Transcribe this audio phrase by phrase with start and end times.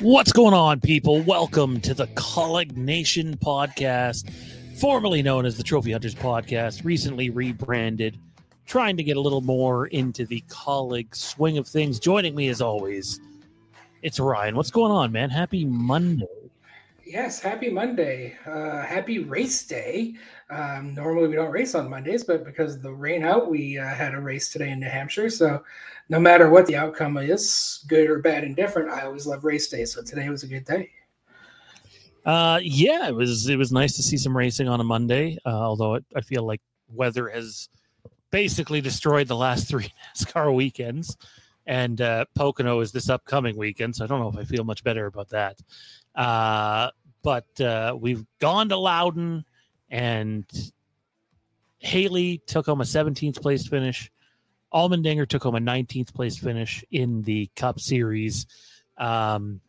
[0.00, 1.20] What's going on, people?
[1.22, 4.28] Welcome to the Kaulig Nation podcast,
[4.76, 8.18] formerly known as the Trophy Hunters podcast, recently rebranded,
[8.66, 12.00] trying to get a little more into the Kaulig swing of things.
[12.00, 13.20] Joining me, as always,
[14.02, 14.56] it's Ryan.
[14.56, 15.30] What's going on, man?
[15.30, 16.26] Happy Monday.
[17.06, 18.36] Yes, happy Monday.
[18.44, 20.14] Uh, happy race day.
[20.50, 23.86] Um, normally we don't race on Mondays, but because of the rain out, we uh,
[23.86, 25.30] had a race today in New Hampshire.
[25.30, 25.62] So
[26.08, 29.84] no matter what the outcome is, good or bad, indifferent, I always love race day.
[29.84, 30.90] So today was a good day.
[32.24, 33.48] Uh, yeah, it was.
[33.48, 35.38] It was nice to see some racing on a Monday.
[35.44, 37.68] Uh, although it, I feel like weather has
[38.30, 41.16] basically destroyed the last three NASCAR weekends,
[41.66, 43.96] and uh, Pocono is this upcoming weekend.
[43.96, 45.58] So I don't know if I feel much better about that.
[46.14, 46.90] Uh,
[47.22, 49.44] but uh, we've gone to Loudon,
[49.94, 50.44] and
[51.78, 54.10] Haley took home a 17th place finish.
[54.72, 58.46] Allmendinger took home a 19th place finish in the Cup Series.
[58.98, 59.60] Um,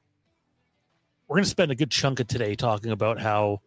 [1.27, 3.61] we're going to spend a good chunk of today talking about how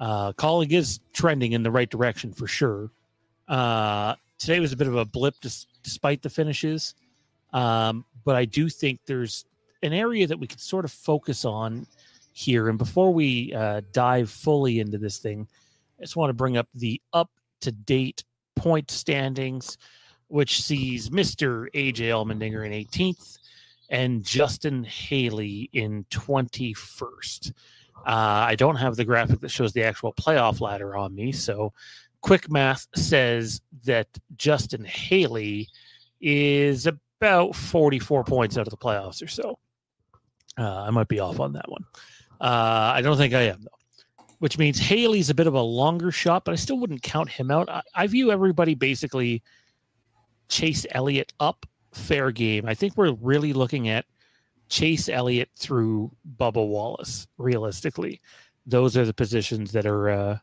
[0.00, 0.32] uh,
[0.70, 2.90] is trending in the right direction for sure.
[3.46, 6.94] Uh, today was a bit of a blip dis- despite the finishes,
[7.52, 9.44] um, but I do think there's
[9.82, 11.86] an area that we could sort of focus on
[12.32, 12.70] here.
[12.70, 15.46] And before we uh, dive fully into this thing,
[16.02, 18.24] I just want to bring up the up to date
[18.56, 19.78] point standings
[20.32, 21.66] which sees Mr.
[21.74, 23.36] AJ Allmendinger in 18th
[23.90, 27.52] and Justin Haley in 21st.
[27.98, 31.74] Uh, I don't have the graphic that shows the actual playoff ladder on me, so
[32.22, 34.08] quick math says that
[34.38, 35.68] Justin Haley
[36.18, 39.58] is about 44 points out of the playoffs or so.
[40.56, 41.84] Uh, I might be off on that one.
[42.40, 43.81] Uh, I don't think I am, though,
[44.42, 47.50] which means Haley's a bit of a longer shot, but I still wouldn't count him
[47.50, 47.70] out.
[47.70, 49.42] I, I view everybody basically–
[50.52, 52.66] Chase Elliott up, fair game.
[52.66, 54.04] I think we're really looking at
[54.68, 57.26] Chase Elliott through Bubba Wallace.
[57.38, 58.20] Realistically,
[58.66, 60.38] those are the positions that are uh,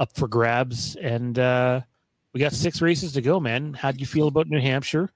[0.00, 0.96] up for grabs.
[0.96, 1.82] And uh,
[2.32, 3.74] we got six races to go, man.
[3.74, 5.08] How do you feel about New Hampshire?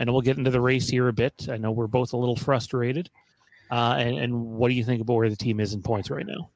[0.00, 1.46] And we'll get into the race here a bit.
[1.48, 3.10] I know we're both a little frustrated.
[3.70, 6.26] Uh, and, and what do you think about where the team is in points right
[6.26, 6.50] now?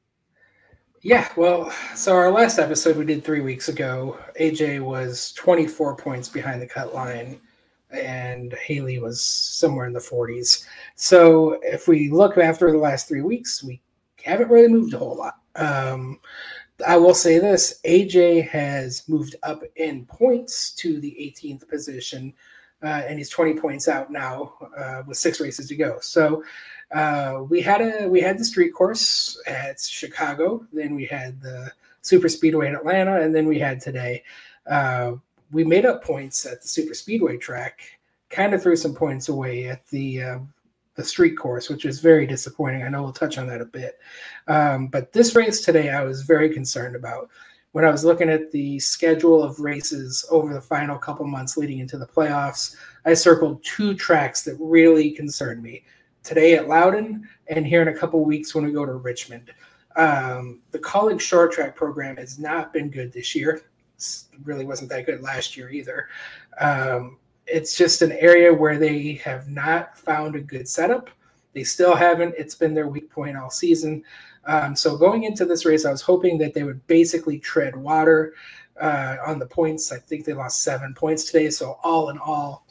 [1.01, 6.27] Yeah, well, so our last episode we did three weeks ago, AJ was 24 points
[6.27, 7.39] behind the cut line,
[7.89, 10.65] and Haley was somewhere in the 40s.
[10.95, 13.81] So if we look after the last three weeks, we
[14.25, 15.35] haven't really moved a whole lot.
[15.55, 16.19] Um,
[16.85, 22.33] I will say this AJ has moved up in points to the 18th position,
[22.83, 25.99] uh, and he's 20 points out now uh, with six races to go.
[26.01, 26.43] So
[26.91, 31.71] uh, we had a we had the street course at Chicago, then we had the
[32.01, 34.23] super speedway in Atlanta, and then we had today.
[34.65, 35.13] Uh,
[35.51, 37.81] we made up points at the super speedway track,
[38.29, 40.39] kind of threw some points away at the uh,
[40.95, 42.83] the street course, which is very disappointing.
[42.83, 43.99] I know we'll touch on that a bit.
[44.47, 47.29] Um, but this race today, I was very concerned about.
[47.71, 51.79] When I was looking at the schedule of races over the final couple months leading
[51.79, 52.75] into the playoffs,
[53.05, 55.83] I circled two tracks that really concerned me
[56.23, 59.51] today at Loudon, and here in a couple weeks when we go to Richmond.
[59.95, 63.61] Um, the Kaulig short track program has not been good this year.
[64.43, 66.07] Really wasn't that good last year either.
[66.59, 71.09] Um, it's just an area where they have not found a good setup.
[71.53, 72.35] They still haven't.
[72.37, 74.03] It's been their weak point all season.
[74.49, 78.33] Um, so going into this race, I was hoping that they would basically tread water
[78.79, 79.91] uh, on the points.
[79.91, 81.49] I think they lost seven points today.
[81.49, 82.65] So all in all,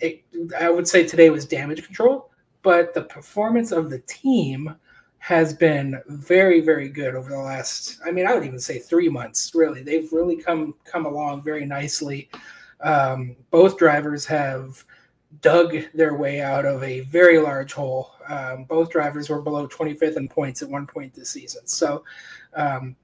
[0.00, 0.24] it,
[0.58, 2.28] I would say today was damage control
[2.62, 4.74] but the performance of the team
[5.18, 9.08] has been very very good over the last i mean i would even say three
[9.08, 12.28] months really they've really come come along very nicely
[12.80, 14.84] um, both drivers have
[15.40, 20.16] dug their way out of a very large hole um, both drivers were below 25th
[20.16, 22.04] in points at one point this season so
[22.54, 22.96] um,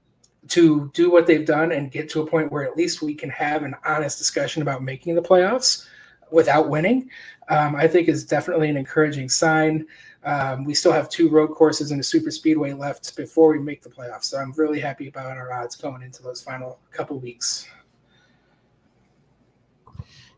[0.47, 3.29] to do what they've done and get to a point where at least we can
[3.29, 5.87] have an honest discussion about making the playoffs
[6.31, 7.09] without winning,
[7.49, 9.85] um, I think is definitely an encouraging sign.
[10.23, 13.83] Um, we still have two road courses and a super speedway left before we make
[13.83, 14.25] the playoffs.
[14.25, 17.67] So I'm really happy about our odds going into those final couple weeks.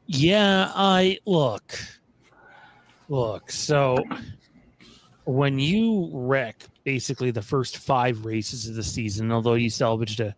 [0.08, 1.78] Yeah, I look,
[3.10, 3.52] look.
[3.52, 3.98] So
[5.26, 10.36] when you wreck basically the first five races of the season, although you salvaged a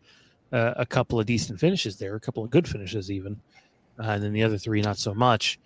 [0.52, 3.40] a couple of decent finishes there, a couple of good finishes even
[4.00, 5.60] uh, and then the other three not so much.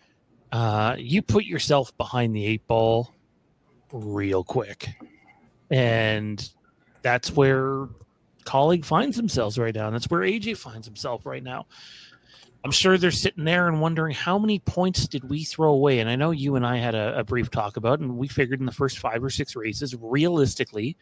[0.51, 3.13] Uh, you put yourself behind the eight ball
[3.91, 4.89] real quick,
[5.69, 6.49] and
[7.01, 7.87] that's where
[8.45, 11.65] Kaulig finds themselves right now, and that's where AJ finds himself right now.
[12.63, 15.99] I'm sure they're sitting there and wondering how many points did we throw away.
[15.99, 18.61] And I know you and I had a, a brief talk about, and we figured
[18.61, 20.95] in the first five or six races, realistically,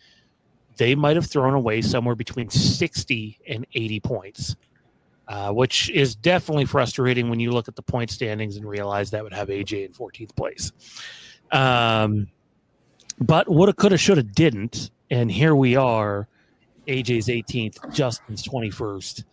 [0.78, 4.56] they might have thrown away somewhere between 60 and 80 points,
[5.28, 9.24] uh, which is definitely frustrating when you look at the point standings and realize that
[9.24, 10.72] would have AJ in 14th place.
[11.52, 12.28] Um,
[13.20, 16.28] but woulda, coulda, shoulda, didn't, and here we are.
[16.88, 19.24] AJ's 18th, Justin's 21st.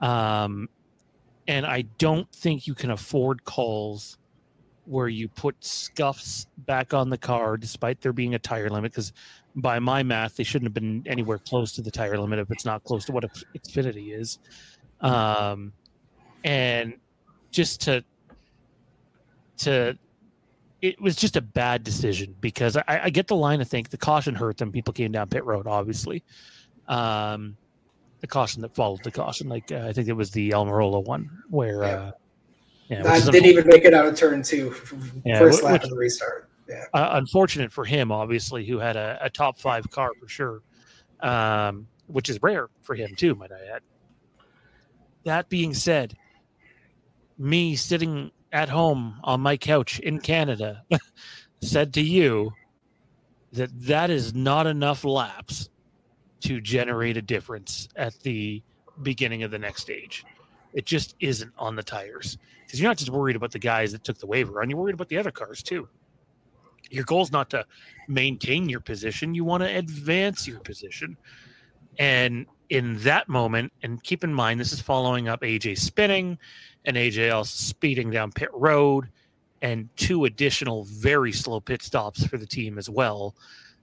[0.00, 0.68] Um,
[1.48, 4.18] and I don't think you can afford calls
[4.84, 9.12] where you put scuffs back on the car despite there being a tire limit because
[9.56, 12.64] by my math they shouldn't have been anywhere close to the tire limit if it's
[12.64, 13.24] not close to what
[13.56, 14.38] xfinity is
[15.00, 15.72] um,
[16.44, 16.94] and
[17.50, 18.04] just to
[19.56, 19.98] to
[20.80, 23.60] it was just a bad decision because I, I, get the line.
[23.60, 24.70] I think the caution hurt them.
[24.70, 26.22] People came down pit road, obviously.
[26.86, 27.56] Um,
[28.20, 31.30] the caution that followed the caution, like uh, I think it was the Almirola one,
[31.48, 32.12] where yeah, uh,
[32.88, 34.74] yeah I didn't even make it out of turn two,
[35.24, 36.48] yeah, first lap of the restart.
[36.68, 40.62] Yeah, uh, unfortunate for him, obviously, who had a, a top five car for sure,
[41.20, 43.82] um, which is rare for him too, might I add.
[45.24, 46.16] That being said,
[47.38, 50.84] me sitting at home on my couch in Canada
[51.62, 52.52] said to you
[53.52, 55.68] that that is not enough laps
[56.40, 58.62] to generate a difference at the
[59.02, 60.24] beginning of the next stage.
[60.72, 64.04] It just isn't on the tires because you're not just worried about the guys that
[64.04, 65.88] took the wave around, you're worried about the other cars too.
[66.90, 67.66] Your goal is not to
[68.06, 71.16] maintain your position, you want to advance your position.
[71.98, 76.38] And in that moment, and keep in mind, this is following up AJ spinning
[76.84, 79.08] and AJ also speeding down pit road
[79.62, 83.34] and two additional very slow pit stops for the team as well.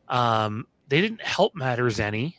[0.08, 2.38] Um, they didn't help matters any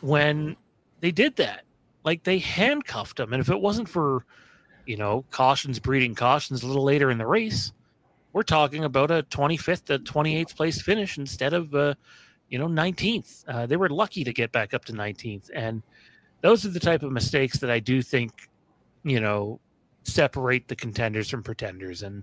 [0.00, 0.56] when
[1.00, 1.64] they did that.
[2.04, 3.32] Like they handcuffed him.
[3.32, 4.24] And if it wasn't for,
[4.86, 7.72] you know, cautions breeding cautions a little later in the race,
[8.32, 11.94] we're talking about a 25th to 28th place finish instead of, uh,
[12.48, 13.44] you know, 19th.
[13.48, 15.50] Uh, they were lucky to get back up to 19th.
[15.54, 15.82] And
[16.42, 18.50] those are the type of mistakes that I do think,
[19.02, 19.58] you know,
[20.04, 22.02] separate the contenders from pretenders.
[22.02, 22.22] And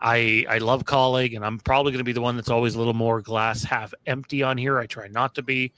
[0.00, 2.78] I I love Kaulig, and I'm probably going to be the one that's always a
[2.78, 4.78] little more glass half empty on here.
[4.78, 5.72] I try not to be,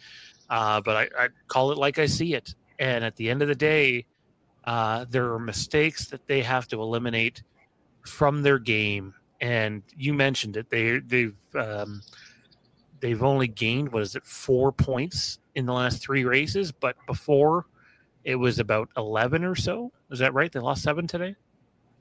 [0.50, 2.54] uh, but I, I, call it like I see it.
[2.78, 4.06] And at the end of the day,
[4.64, 7.42] uh, there are mistakes that they have to eliminate
[8.06, 9.14] from their game.
[9.40, 12.02] And you mentioned it; they they've um,
[13.00, 17.66] they've only gained what is it four points in the last three races, but before
[18.24, 19.92] it was about eleven or so.
[20.10, 20.50] Is that right?
[20.50, 21.36] They lost seven today.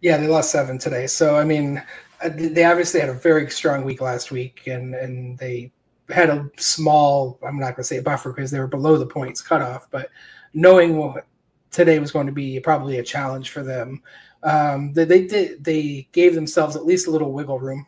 [0.02, 1.08] Yeah, they lost seven today.
[1.08, 1.82] So I mean,
[2.24, 5.72] uh, they obviously had a very strong week last week, and and they
[6.10, 9.06] had a small, I'm not going to say a buffer because they were below the
[9.06, 10.10] points cutoff, but
[10.54, 11.26] knowing what
[11.72, 14.02] today was going to be probably a challenge for them,
[14.44, 17.86] um, they, they did they gave themselves at least a little wiggle room.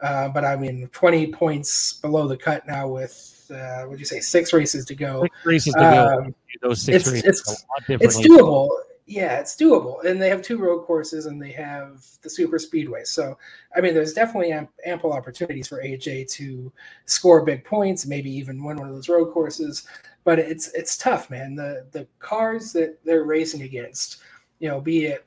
[0.00, 4.04] Uh, but I mean, 20 points below the cut now with uh, what do you
[4.04, 5.22] say, six races to go.
[5.22, 6.34] Six races to um, go.
[6.62, 8.68] Those six it's, races it's, it's doable
[9.06, 10.04] yeah, it's doable.
[10.04, 13.04] And they have two road courses and they have the super speedway.
[13.04, 13.38] So,
[13.76, 14.52] I mean, there's definitely
[14.84, 16.72] ample opportunities for AJ to
[17.04, 19.86] score big points, maybe even win one of those road courses.
[20.24, 21.54] But it's it's tough, man.
[21.54, 24.18] The the cars that they're racing against,
[24.58, 25.24] you know, be it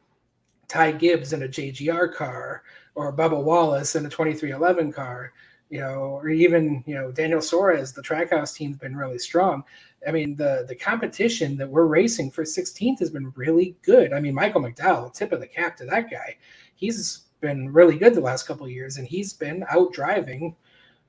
[0.67, 2.63] Ty Gibbs in a JGR car
[2.95, 5.31] or Bubba Wallace in a 23XI car,
[5.69, 9.63] you know, or even, you know, Daniel Suarez, the Trackhouse team's been really strong.
[10.07, 14.13] I mean, the the competition that we're racing for 16th has been really good.
[14.13, 16.37] I mean, Michael McDowell, tip of the cap to that guy.
[16.75, 20.55] He's been really good the last couple years, and he's been out driving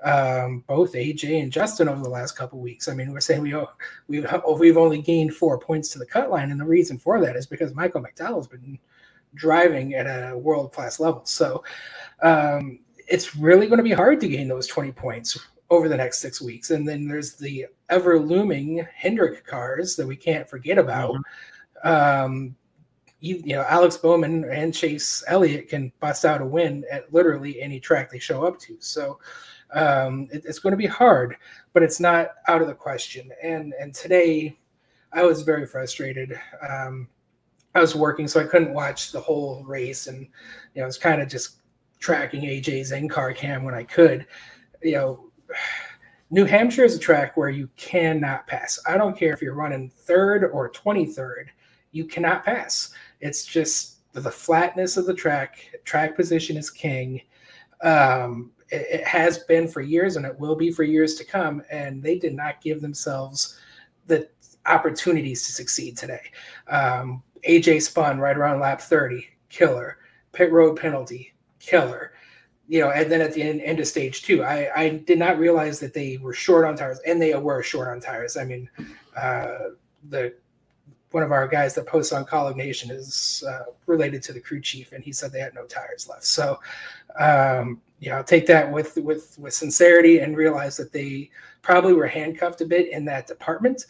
[0.02, 2.88] um, both AJ and Justin over the last couple weeks.
[2.88, 3.54] I mean, we're saying we
[4.08, 4.24] we
[4.58, 7.46] we've only gained four points to the cut line, and the reason for that is
[7.46, 8.78] because Michael McDowell's been
[9.34, 11.24] driving at a world class level.
[11.24, 11.62] So
[12.22, 15.38] um, it's really going to be hard to gain those 20 points
[15.70, 16.70] over the next six weeks.
[16.70, 21.14] And then there's the ever looming Hendrick cars that we can't forget about.
[21.84, 21.88] Mm-hmm.
[21.88, 22.56] Um,
[23.20, 27.60] you, you, know, Alex Bowman and Chase Elliott can bust out a win at literally
[27.60, 28.76] any track they show up to.
[28.80, 29.18] So
[29.72, 31.36] um, it, it's going to be hard,
[31.72, 33.30] but it's not out of the question.
[33.42, 34.56] And and today,
[35.12, 36.38] I was very frustrated.
[36.66, 37.08] Um,
[37.74, 40.28] I was working, so I couldn't watch the whole race, and you
[40.76, 41.58] know, I was kind of just
[42.00, 44.26] tracking AJ's in car cam when I could.
[44.82, 45.29] You know,
[46.30, 48.78] New Hampshire is a track where you cannot pass.
[48.86, 51.46] I don't care if you're running third or 23rd,
[51.90, 52.90] you cannot pass.
[53.20, 55.70] It's just the flatness of the track.
[55.84, 57.20] Track position is king.
[57.82, 61.62] Um, it, it, has been for years and it will be for years to come.
[61.70, 63.58] And they did not give themselves
[64.06, 64.28] the
[64.66, 66.22] opportunities to succeed today.
[66.68, 69.98] Um, AJ spun right around lap 30, killer.
[70.32, 72.12] Pit road penalty, killer.
[72.70, 75.40] You know, and then at the end, end of stage two, I, I did not
[75.40, 78.36] realize that they were short on tires, and they were short on tires.
[78.36, 78.70] I mean,
[79.16, 79.70] uh,
[80.08, 80.32] the
[81.10, 84.60] one of our guys that posts on Kaulig Nation is uh, related to the crew
[84.60, 86.24] chief, and he said they had no tires left.
[86.24, 86.60] So,
[87.18, 91.28] um, you take that with with with sincerity and realize that they
[91.62, 93.86] probably were handcuffed a bit in that department.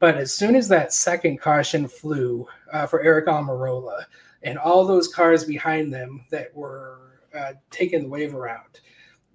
[0.00, 4.06] But as soon as that second caution flew uh, for Eric Almirola
[4.42, 8.80] and all those cars behind them that were uh, taking the wave around,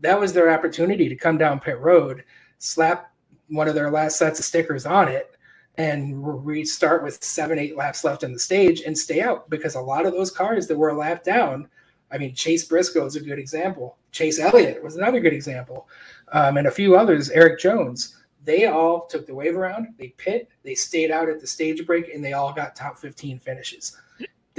[0.02, 2.24] that was their opportunity to come down pit road,
[2.58, 3.12] slap
[3.48, 5.36] one of their last sets of stickers on it,
[5.78, 9.82] and restart with seven, eight laps left in the stage and stay out because a
[9.82, 11.68] lot of those cars that were a lap down.
[12.12, 13.98] I mean, Chase Briscoe is a good example.
[14.12, 15.88] Chase Elliott was another good example,
[16.32, 17.30] um, and a few others.
[17.30, 21.48] Erik Jones they all took the wave around, they pit, they stayed out at the
[21.48, 23.98] stage break, and they all got top 15 finishes.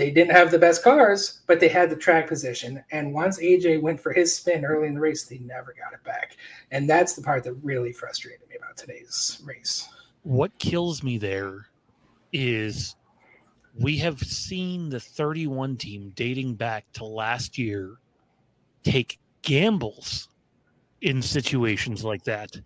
[0.01, 2.83] They didn't have the best cars, but they had the track position.
[2.91, 6.03] And once AJ went for his spin early in the race, they never got it
[6.05, 6.39] back.
[6.71, 9.87] And that's the part that really frustrated me about today's race.
[10.23, 11.67] What kills me there
[12.33, 12.97] is
[13.79, 17.97] we have seen the 31 team dating back to last year
[18.83, 20.31] take gambles
[21.03, 22.59] in situations like that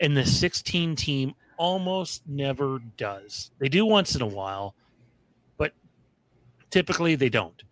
[0.00, 3.52] and the 16 team almost never does.
[3.58, 4.74] They do once in a while,
[6.74, 7.62] typically they don't.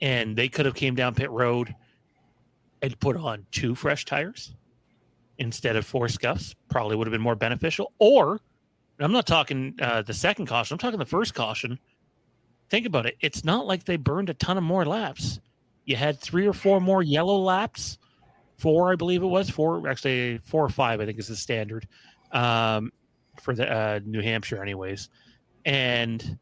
[0.00, 1.74] And they could have came down pit road
[2.80, 4.54] and put on two fresh tires
[5.38, 6.54] instead of four scuffs.
[6.68, 7.92] Probably would have been more beneficial.
[7.98, 8.40] Or
[9.00, 10.74] I'm not talking uh, the second caution.
[10.74, 11.80] I'm talking the first caution.
[12.70, 13.16] Think about it.
[13.20, 15.40] It's not like they burned a ton of more laps.
[15.84, 17.98] You had three or four more yellow laps
[18.58, 21.86] four, I believe it was four, actually four or five, I think is the standard
[22.30, 22.92] um,
[23.40, 25.08] for the uh, New Hampshire, anyways.
[25.64, 26.38] And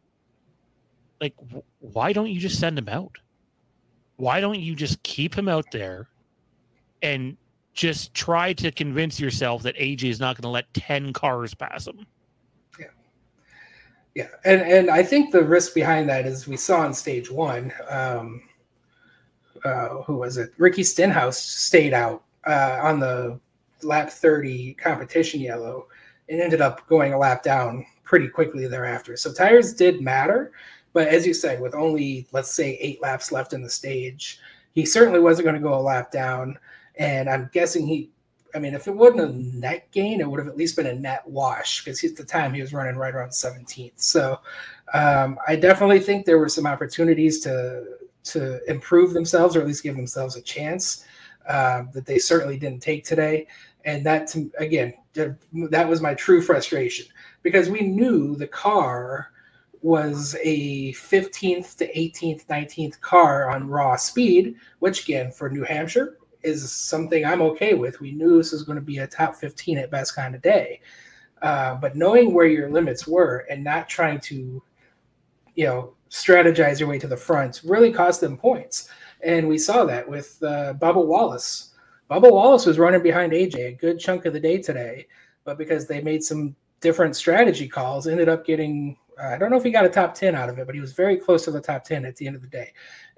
[1.24, 1.34] like,
[1.80, 3.16] why don't you just send him out?
[4.16, 6.08] Why don't you just keep him out there
[7.02, 7.36] and
[7.72, 11.86] just try to convince yourself that AJ is not going to let 10 cars pass
[11.86, 12.06] him?
[12.78, 12.86] Yeah.
[14.14, 14.28] Yeah.
[14.44, 18.42] And, and I think the risk behind that is we saw in stage one, um,
[19.64, 20.52] uh, who was it?
[20.58, 23.40] Ricky Stenhouse stayed out uh, on the
[23.82, 25.88] lap 30 competition yellow
[26.28, 29.16] and ended up going a lap down pretty quickly thereafter.
[29.16, 30.52] So tires did matter,
[30.94, 34.38] but as you said, with only let's say eight laps left in the stage,
[34.72, 36.58] he certainly wasn't going to go a lap down.
[36.96, 38.10] And I'm guessing he,
[38.54, 40.94] I mean, if it wasn't a net gain, it would have at least been a
[40.94, 43.92] net wash because at the time he was running right around 17th.
[43.96, 44.38] So
[44.94, 47.84] um, I definitely think there were some opportunities to
[48.24, 51.04] to improve themselves or at least give themselves a chance
[51.46, 53.46] uh, that they certainly didn't take today.
[53.84, 57.04] And that, to, again, that was my true frustration
[57.42, 59.30] because we knew the car
[59.84, 66.16] was a 15th to 18th, 19th car on raw speed, which again for New Hampshire
[66.42, 68.00] is something I'm okay with.
[68.00, 70.80] We knew this was going to be a top 15 at best kind of day.
[71.42, 74.62] Uh, but knowing where your limits were and not trying to,
[75.54, 78.88] you know, strategize your way to the front really cost them points.
[79.22, 81.74] And we saw that with uh, Bubba Wallace.
[82.10, 85.06] Bubba Wallace was running behind AJ a good chunk of the day today,
[85.44, 89.56] but because they made some different strategy calls, ended up getting Uh, I don't know
[89.56, 91.50] if he got a top 10 out of it, but he was very close to
[91.50, 92.72] the top 10 at the end of the day.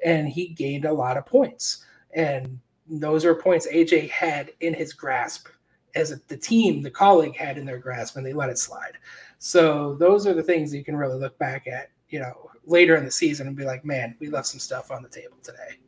[0.04, 1.84] And he gained a lot of points.
[2.14, 5.48] And those are points AJ had in his grasp
[5.94, 8.98] as the team, the Kaulig had in their grasp, and they let it slide.
[9.38, 13.04] So those are the things you can really look back at, you know, later in
[13.04, 15.78] the season and be like, man, we left some stuff on the table today.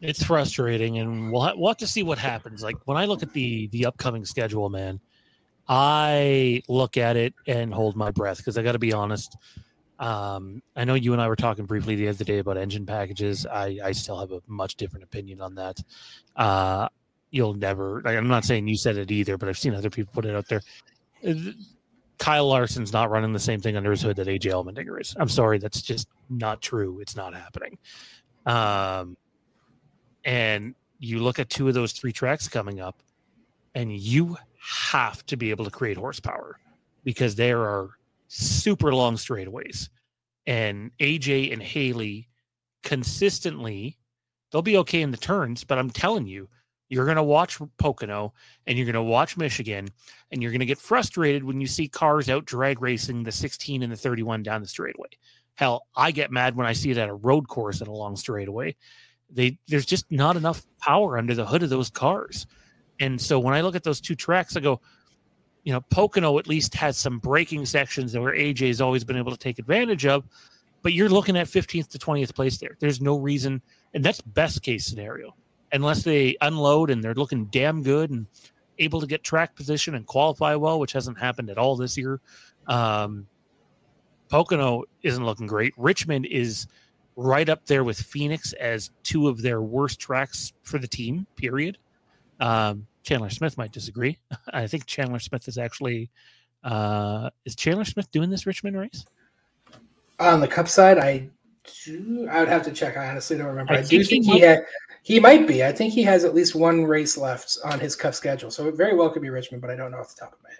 [0.00, 2.60] It's frustrating, and we'll ha- we'll have to see what happens.
[2.60, 4.98] Like when I look at the the upcoming schedule, man,
[5.68, 9.36] I look at it and hold my breath because I got to be honest.
[9.98, 13.46] Um, I know you and I were talking briefly the other day about engine packages.
[13.46, 15.80] I, I still have a much different opinion on that.
[16.34, 16.88] Uh,
[17.30, 18.06] you'll never.
[18.06, 20.48] I'm not saying you said it either, but I've seen other people put it out
[20.48, 20.62] there.
[22.18, 25.14] Kyle Larson's not running the same thing under his hood that AJ Allmendinger is.
[25.18, 27.00] I'm sorry, that's just not true.
[27.00, 27.78] It's not happening.
[28.46, 29.16] Um,
[30.24, 33.02] and you look at two of those three tracks coming up,
[33.74, 36.58] and you have to be able to create horsepower
[37.04, 37.90] because there are
[38.28, 39.88] super long straightaways.
[40.46, 42.28] And AJ and Haley
[42.82, 43.98] consistently,
[44.50, 46.48] they'll be okay in the turns, but I'm telling you,
[46.88, 48.34] you're going to watch Pocono
[48.66, 49.88] and you're going to watch Michigan
[50.30, 53.82] and you're going to get frustrated when you see cars out drag racing the 16
[53.82, 55.08] and the 31 down the straightaway.
[55.54, 58.14] Hell, I get mad when I see it at a road course at a long
[58.14, 58.76] straightaway.
[59.30, 62.46] They there's just not enough power under the hood of those cars.
[63.00, 64.80] And so when I look at those two tracks, I go,
[65.64, 69.30] you know, Pocono at least has some braking sections where AJ has always been able
[69.30, 70.24] to take advantage of.
[70.82, 72.76] but you're looking at 15th to 20th place there.
[72.80, 73.62] There's no reason,
[73.94, 75.34] and that's best case scenario,
[75.72, 78.26] unless they unload and they're looking damn good and
[78.78, 82.20] able to get track position and qualify well, which hasn't happened at all this year.
[82.66, 83.28] Um,
[84.28, 85.72] Pocono isn't looking great.
[85.76, 86.66] Richmond is
[87.16, 91.78] right up there with Phoenix as two of their worst tracks for the team, period.
[92.42, 94.18] Um, Chandler Smith might disagree.
[94.52, 96.10] I think Chandler Smith is actually
[96.64, 99.04] uh, is Chandler Smith doing this Richmond race?
[100.18, 101.28] On the cup side, I
[101.84, 102.96] do, I would have to check.
[102.96, 103.72] I honestly don't remember.
[103.72, 104.64] I, I do think he, he had
[105.02, 105.64] he might be.
[105.64, 108.50] I think he has at least one race left on his cup schedule.
[108.50, 110.38] So it very well could be Richmond, but I don't know off the top of
[110.42, 110.58] my head.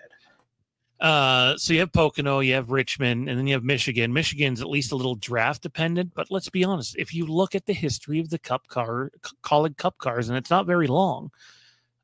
[1.00, 4.12] Uh, so you have Pocono, you have Richmond, and then you have Michigan.
[4.12, 6.94] Michigan's at least a little draft dependent, but let's be honest.
[6.96, 9.10] If you look at the history of the Cup car,
[9.42, 11.32] Kaulig Cup cars, and it's not very long,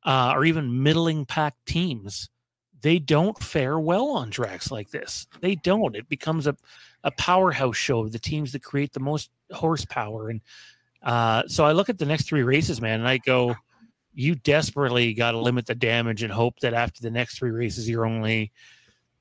[0.09, 2.31] uh, or even middling pack teams,
[2.81, 5.27] they don't fare well on tracks like this.
[5.43, 5.95] They don't.
[5.95, 6.57] It becomes a,
[7.05, 10.31] a powerhouse show of the teams that create the most horsepower.
[10.31, 10.41] And
[11.03, 13.55] uh, so I look at the next three races, man, and I go,
[14.15, 17.87] you desperately got to limit the damage and hope that after the next three races,
[17.87, 18.51] you're only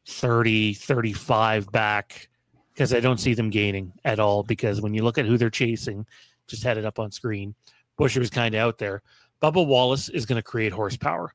[0.07, 2.29] 30, 35 back
[2.73, 4.41] because I don't see them gaining at all.
[4.41, 6.05] Because when you look at who they're chasing,
[6.47, 7.55] just had it up on screen,
[7.99, 9.01] Buescher is kind of out there.
[9.41, 11.33] Bubba Wallace is going to create horsepower.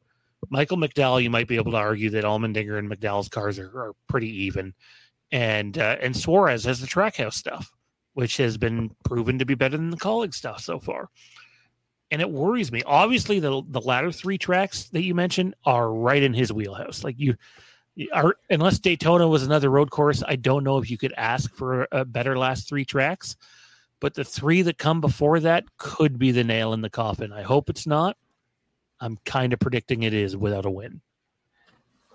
[0.51, 3.93] Michael McDowell, you might be able to argue that Allmendinger and McDowell's cars are, are
[4.09, 4.75] pretty even,
[5.31, 7.71] and uh, and Suarez has the trackhouse stuff,
[8.15, 11.09] which has been proven to be better than the Kaulig stuff so far.
[12.11, 12.83] And it worries me.
[12.85, 17.05] Obviously, the the latter three tracks that you mentioned are right in his wheelhouse.
[17.05, 17.37] Like you,
[18.13, 21.87] are unless Daytona was another road course, I don't know if you could ask for
[21.93, 23.37] a better last three tracks.
[24.03, 27.33] But the three that come before that could be the nail in the coffin.
[27.33, 28.17] I hope it's not.
[28.99, 31.01] I'm kind of predicting it is without a win.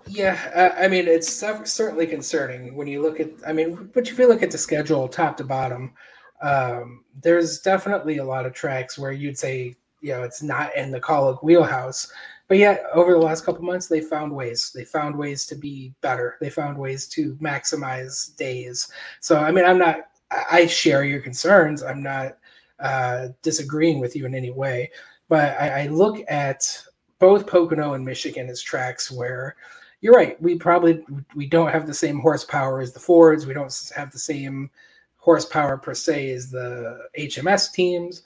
[0.06, 3.30] Yeah, I mean it's certainly concerning when you look at.
[3.46, 5.94] I mean, but if you look at the schedule top to bottom,
[6.42, 10.90] um, there's definitely a lot of tracks where you'd say, you know, it's not in
[10.90, 12.12] the Kaulig wheelhouse.
[12.48, 14.72] But yet, over the last couple months, they found ways.
[14.74, 16.36] They found ways to be better.
[16.40, 18.90] They found ways to maximize days.
[19.20, 20.00] So, I mean, I'm not.
[20.30, 21.82] I share your concerns.
[21.82, 22.38] I'm not
[22.80, 24.90] uh, disagreeing with you in any way.
[25.28, 26.82] But I, I look at
[27.18, 29.56] both Pocono and Michigan as tracks where
[30.00, 30.40] you're right.
[30.40, 33.46] We probably we don't have the same horsepower as the Fords.
[33.46, 34.70] We don't have the same
[35.16, 38.22] horsepower per se as the HMS teams.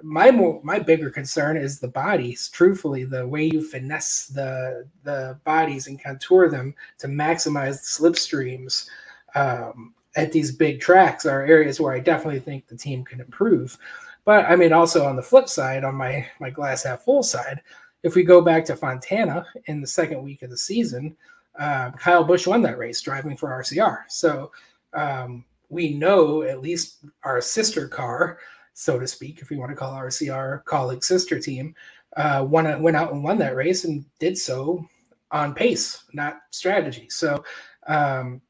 [0.00, 2.48] My more my bigger concern is the bodies.
[2.50, 8.86] Truthfully, the way you finesse the the bodies and contour them to maximize the slipstreams
[9.34, 13.76] um, at these big tracks are areas where I definitely think the team can improve.
[14.24, 17.60] But I mean, also on the flip side, on my my glass half full side,
[18.02, 21.16] if we go back to Fontana in the second week of the season,
[21.58, 24.04] uh, Kyle Busch won that race driving for RCR.
[24.08, 24.52] So
[24.92, 28.38] um, we know at least our sister car,
[28.74, 31.74] so to speak, if we want to call RCR Kaulig sister team,
[32.16, 34.86] uh, won, went out and won that race and did so
[35.30, 37.08] on pace, not strategy.
[37.10, 37.42] So
[37.86, 38.40] um,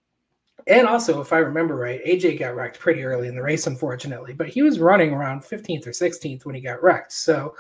[0.68, 4.34] and also, if I remember right, AJ got wrecked pretty early in the race, unfortunately,
[4.34, 7.12] but he was running around 15th or 16th when he got wrecked.
[7.12, 7.54] So,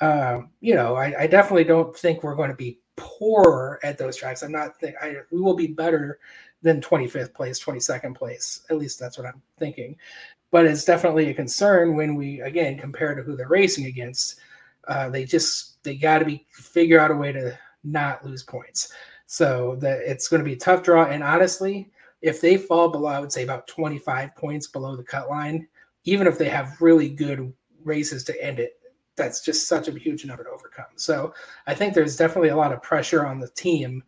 [0.00, 4.16] um, you know, I, I, definitely don't think we're going to be poor at those
[4.16, 4.42] tracks.
[4.42, 6.18] I'm not think I we will be better
[6.62, 8.62] than 25th place, 22nd place.
[8.70, 9.96] At least that's what I'm thinking.
[10.50, 14.40] But it's definitely a concern when we again compare to who they're racing against.
[14.88, 18.92] Uh, they just they got to be figure out a way to not lose points.
[19.26, 21.04] So that it's going to be a tough draw.
[21.04, 21.90] And honestly,
[22.22, 25.66] if they fall below, I would say about 25 points below the cut line,
[26.04, 27.52] even if they have really good
[27.84, 28.80] races to end it,
[29.16, 30.86] that's just such a huge number to overcome.
[30.96, 31.34] So
[31.66, 34.02] I think there's definitely a lot of pressure on the team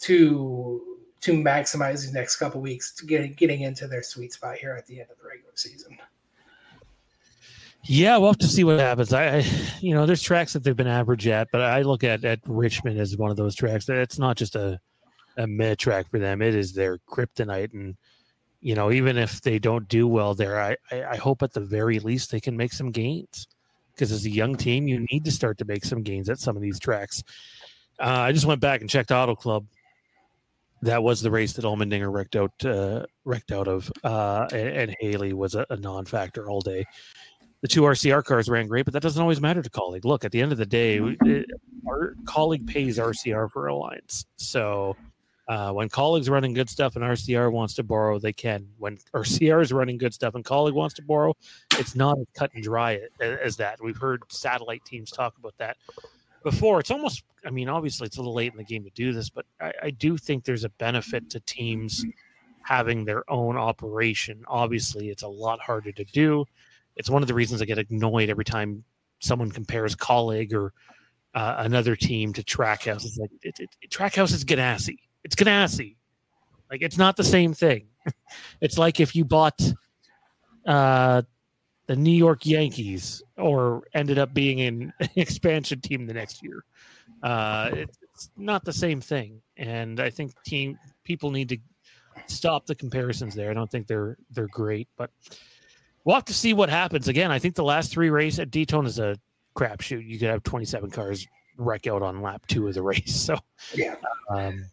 [0.00, 4.74] to to maximize the next couple weeks to get getting into their sweet spot here
[4.74, 5.96] at the end of the regular season.
[7.84, 9.12] Yeah, we'll have to see what happens.
[9.12, 9.46] I, I,
[9.80, 13.00] you know, there's tracks that they've been average at, but I look at at Richmond
[13.00, 14.80] as one of those tracks it's not just a
[15.36, 16.42] a mid track for them.
[16.42, 17.96] It is their kryptonite, and
[18.60, 21.60] you know, even if they don't do well there, I I, I hope at the
[21.60, 23.46] very least they can make some gains
[23.94, 26.56] because as a young team, you need to start to make some gains at some
[26.56, 27.22] of these tracks.
[28.00, 29.66] Uh, I just went back and checked Auto Club.
[30.82, 34.96] That was the race that Allmendinger wrecked out uh, wrecked out of, uh, and, and,
[34.98, 36.84] Haley was a, a non-factor all day.
[37.60, 40.04] The two RCR cars ran great, but that doesn't always matter to Kaulig.
[40.04, 41.46] Look, at the end of the day, it,
[41.86, 44.96] our Kaulig pays RCR for alliance, so
[45.48, 48.68] uh, when Kaulig's running good stuff and RCR wants to borrow, they can.
[48.78, 51.34] When RCR is running good stuff and Kaulig wants to borrow,
[51.78, 53.82] it's not as cut and dry as that.
[53.82, 55.76] We've heard satellite teams talk about that
[56.44, 56.80] before.
[56.80, 59.30] It's almost, I mean, obviously it's a little late in the game to do this,
[59.30, 62.04] but I, I do think there's a benefit to teams
[62.62, 64.44] having their own operation.
[64.46, 66.44] Obviously, it's a lot harder to do.
[66.96, 68.84] It's one of the reasons I get annoyed every time
[69.18, 70.72] someone compares Kaulig or
[71.34, 73.04] uh, another team to Trackhouse.
[73.04, 74.98] It's like it, it, Trackhouse is Ganassi.
[75.24, 75.96] It's Ganassi.
[76.70, 77.86] Like it's not the same thing.
[78.60, 79.60] it's like if you bought
[80.66, 81.22] uh,
[81.86, 86.64] the New York Yankees or ended up being an expansion team the next year.
[87.22, 91.58] Uh, it's not the same thing, and I think team people need to
[92.26, 93.50] stop the comparisons there.
[93.50, 95.10] I don't think they're they're great, but
[96.04, 97.08] we'll have to see what happens.
[97.08, 99.16] Again, I think the last three races at Daytona is a
[99.54, 100.06] crapshoot.
[100.06, 101.26] You could have 27 cars
[101.58, 103.02] wreck out on lap two of the race.
[103.32, 103.36] So
[103.74, 103.96] yeah,
[104.30, 104.64] um,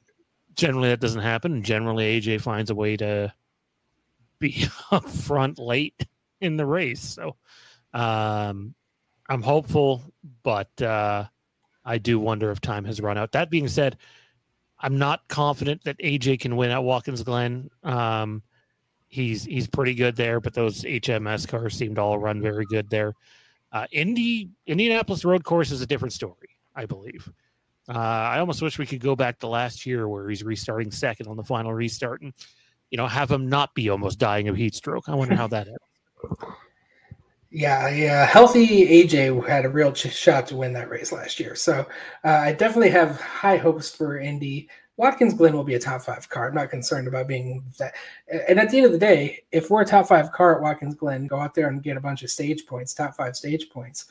[0.60, 1.64] generally that doesn't happen.
[1.64, 3.34] Generally, AJ finds a way to
[4.40, 6.06] be up front late
[6.42, 7.02] in the race.
[7.02, 7.36] So
[7.94, 8.76] um,
[9.30, 10.04] I'm hopeful,
[10.44, 11.26] but uh,
[11.86, 13.32] I do wonder if time has run out.
[13.32, 13.98] That being said,
[14.80, 17.70] I'm not confident that AJ can win at Watkins Glen.
[17.84, 18.44] Um,
[19.08, 22.90] he's he's pretty good there, but those HMS cars seem to all run very good
[22.90, 23.14] there.
[23.72, 27.30] Uh, Indy Indianapolis Road Course is a different story, I believe.
[27.90, 31.28] Uh, I almost wish we could go back to last year where he's restarting second
[31.28, 32.34] on the final restart and
[32.92, 35.10] you know have him not be almost dying of heat stroke.
[35.10, 36.38] I wonder how that ends.
[37.52, 38.26] Yeah, yeah.
[38.26, 41.56] Healthy AJ had a real ch- shot to win that race last year.
[41.56, 41.86] So
[42.24, 44.70] uh, I definitely have high hopes for Indy.
[44.98, 46.50] Watkins Glen will be a top five car.
[46.50, 47.96] I'm not concerned about being that.
[48.48, 50.94] And at the end of the day, if we're a top five car at Watkins
[50.94, 54.06] Glen, go out there and get a bunch of stage points, top five stage points,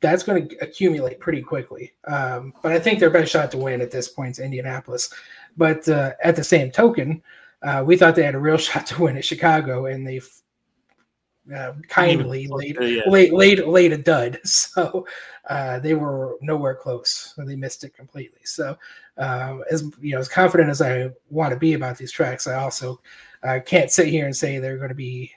[0.00, 1.92] that's going to accumulate pretty quickly.
[2.06, 5.12] Um, but I think their best shot to win at this point is Indianapolis.
[5.56, 7.22] But uh, at the same token,
[7.62, 10.20] uh, we thought they had a real shot to win at Chicago, and they
[11.54, 13.02] uh, kindly laid, yeah.
[13.06, 14.40] laid, laid, laid a dud.
[14.46, 15.06] So
[15.48, 17.34] uh, they were nowhere close.
[17.38, 18.40] They missed it completely.
[18.44, 18.76] So
[19.16, 22.56] uh, as you know, as confident as I want to be about these tracks, I
[22.56, 23.00] also
[23.42, 25.30] uh, can't sit here and say they're going to be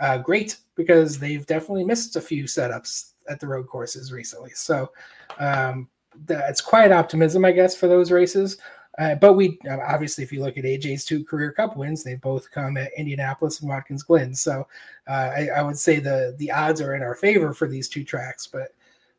[0.00, 4.50] uh, great because they've definitely missed a few setups at the road courses recently.
[4.50, 4.90] So
[5.38, 5.88] um,
[6.26, 8.58] that's quiet optimism, I guess, for those races.
[8.98, 12.50] Uh, but we obviously, if you look at AJ's two career Cup wins, they've both
[12.50, 14.34] come at Indianapolis and Watkins Glen.
[14.34, 14.66] So
[15.08, 18.04] uh, I, I, would say the the odds are in our favor for these two
[18.04, 18.46] tracks.
[18.46, 18.74] But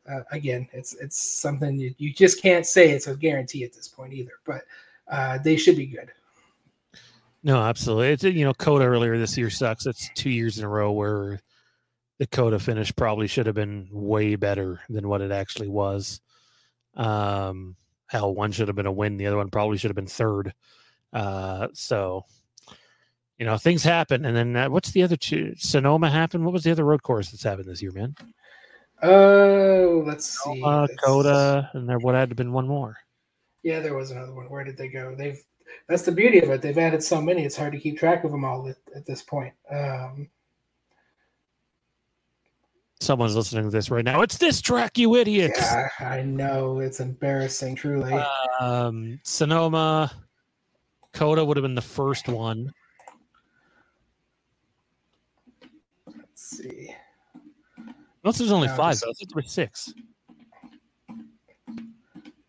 [0.08, 3.88] uh, again, it's it's something you, you, just can't say it's a guarantee at this
[3.88, 4.34] point either.
[4.46, 4.62] But
[5.08, 6.12] uh, they should be good.
[7.42, 8.08] No, absolutely.
[8.08, 9.86] It's you know, COTA earlier this year sucks.
[9.86, 11.40] It's two years in a row where
[12.18, 16.20] the COTA finish probably should have been way better than what it actually was.
[16.94, 19.16] Um, hell, one should have been a win.
[19.16, 20.54] The other one probably should have been third.
[21.12, 22.24] Uh, so,
[23.38, 24.24] you know, things happen.
[24.24, 25.54] And then uh, what's the other two?
[25.56, 26.44] Sonoma happened.
[26.44, 28.14] What was the other road course that's happened this year, man?
[29.02, 30.62] Oh, uh, let's see.
[30.64, 32.96] Uh, COTA, and there would have been one more.
[33.62, 34.48] Yeah, there was another one.
[34.48, 35.14] Where did they go?
[35.14, 35.42] They've
[35.88, 36.62] that's the beauty of it.
[36.62, 39.22] They've added so many; it's hard to keep track of them all at, at this
[39.22, 39.52] point.
[39.70, 40.28] Um,
[43.04, 44.22] someone's listening to this right now.
[44.22, 45.60] It's this track, you idiots.
[45.60, 46.80] Yeah, I know.
[46.80, 48.12] It's embarrassing, truly.
[48.60, 50.10] Um, Sonoma,
[51.12, 52.72] COTA would have been the first one.
[56.06, 56.94] Let's see.
[58.22, 59.10] Unless there's only no, five, though.
[59.10, 59.92] I think there were six.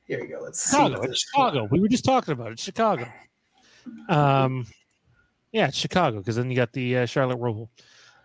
[0.07, 0.39] Here we go.
[0.41, 1.01] Let's Chicago.
[1.01, 1.67] It's Chicago.
[1.69, 2.59] We were just talking about it.
[2.59, 3.07] Chicago.
[4.07, 4.65] Um,
[5.51, 7.69] yeah, it's Chicago because then you got the uh, Charlotte Roval.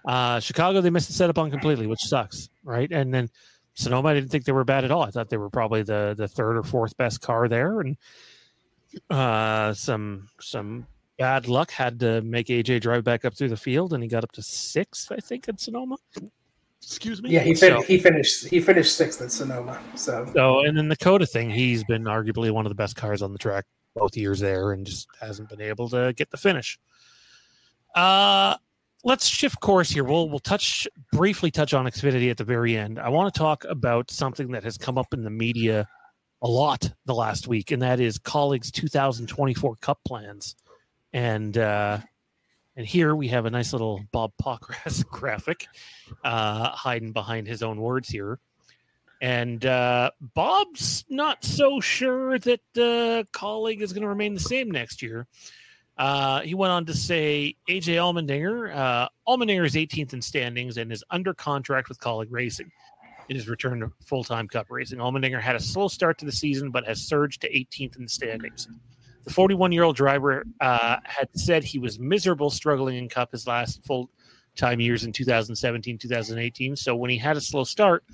[0.06, 2.90] Uh, Chicago, they missed the setup on completely, which sucks, right?
[2.90, 3.28] And then
[3.74, 5.02] Sonoma, I didn't think they were bad at all.
[5.02, 7.96] I thought they were probably the the third or fourth best car there, and
[9.10, 10.86] uh, some some
[11.18, 14.24] bad luck had to make AJ drive back up through the field, and he got
[14.24, 15.96] up to sixth, I think, at Sonoma.
[16.82, 17.30] Excuse me.
[17.30, 19.80] Yeah, he fin- so, he finished he finished sixth at Sonoma.
[19.96, 23.22] So so and then the COTA thing, he's been arguably one of the best cars
[23.22, 26.78] on the track both years there, and just hasn't been able to get the finish.
[27.94, 28.56] Uh
[29.04, 30.04] let's shift course here.
[30.04, 32.98] We'll we'll touch briefly touch on Xfinity at the very end.
[32.98, 35.88] I want to talk about something that has come up in the media
[36.42, 40.56] a lot the last week, and that is Kaulig's 2024 Cup plans.
[41.12, 41.98] And uh,
[42.76, 45.66] and here we have a nice little Bob Pockrass graphic
[46.24, 48.38] uh, hiding behind his own words here.
[49.22, 54.70] And uh, Bob's not so sure that uh, Kaulig is going to remain the same
[54.70, 55.26] next year.
[56.00, 60.90] Uh, he went on to say AJ Allmendinger, uh, Allmendinger is 18th in standings and
[60.90, 62.72] is under contract with Kaulig Racing
[63.28, 64.98] in his return to full time Cup racing.
[64.98, 68.08] Allmendinger had a slow start to the season, but has surged to 18th in the
[68.08, 68.66] standings.
[69.24, 73.46] The 41 year old driver uh, had said he was miserable struggling in Cup his
[73.46, 74.08] last full
[74.56, 76.76] time years in 2017, 2018.
[76.76, 78.04] So when he had a slow start,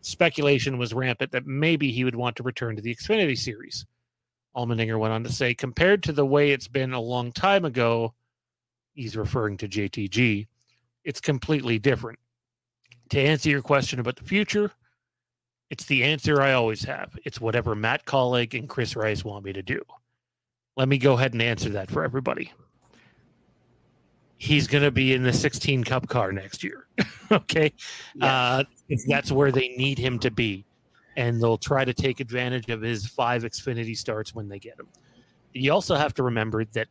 [0.00, 3.86] speculation was rampant that maybe he would want to return to the Xfinity Series.
[4.56, 8.14] Allmendinger went on to say, compared to the way it's been a long time ago,
[8.94, 10.46] he's referring to JTG.
[11.04, 12.18] It's completely different.
[13.10, 14.72] To answer your question about the future,
[15.70, 17.16] it's the answer I always have.
[17.24, 19.82] It's whatever Matt Kaulig and Chris Rice want me to do.
[20.76, 22.52] Let me go ahead and answer that for everybody.
[24.36, 26.86] He's going to be in the 16 Cup car next year.
[27.30, 27.72] okay.
[28.20, 28.64] Uh,
[29.06, 30.64] that's where they need him to be.
[31.20, 34.88] And they'll try to take advantage of his five Xfinity starts when they get him.
[35.52, 36.88] You also have to remember that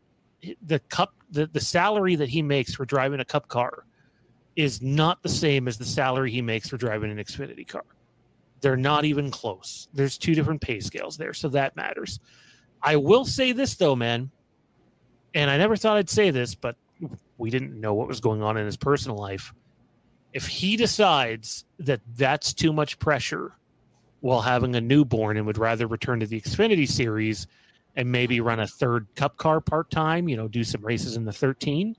[0.61, 3.85] the cup, the, the salary that he makes for driving a cup car
[4.55, 7.85] is not the same as the salary he makes for driving an Xfinity car.
[8.61, 9.87] They're not even close.
[9.93, 12.19] There's two different pay scales there, so that matters.
[12.83, 14.29] I will say this though, man,
[15.33, 16.75] and I never thought I'd say this, but
[17.39, 19.53] we didn't know what was going on in his personal life.
[20.33, 23.53] If he decides that that's too much pressure
[24.21, 27.47] while having a newborn and would rather return to the Xfinity series
[27.95, 31.25] and maybe run a third cup car part time, you know, do some races in
[31.25, 31.95] the 13,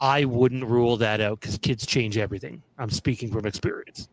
[0.00, 2.62] I wouldn't rule that out because kids change everything.
[2.78, 4.08] I'm speaking from experience.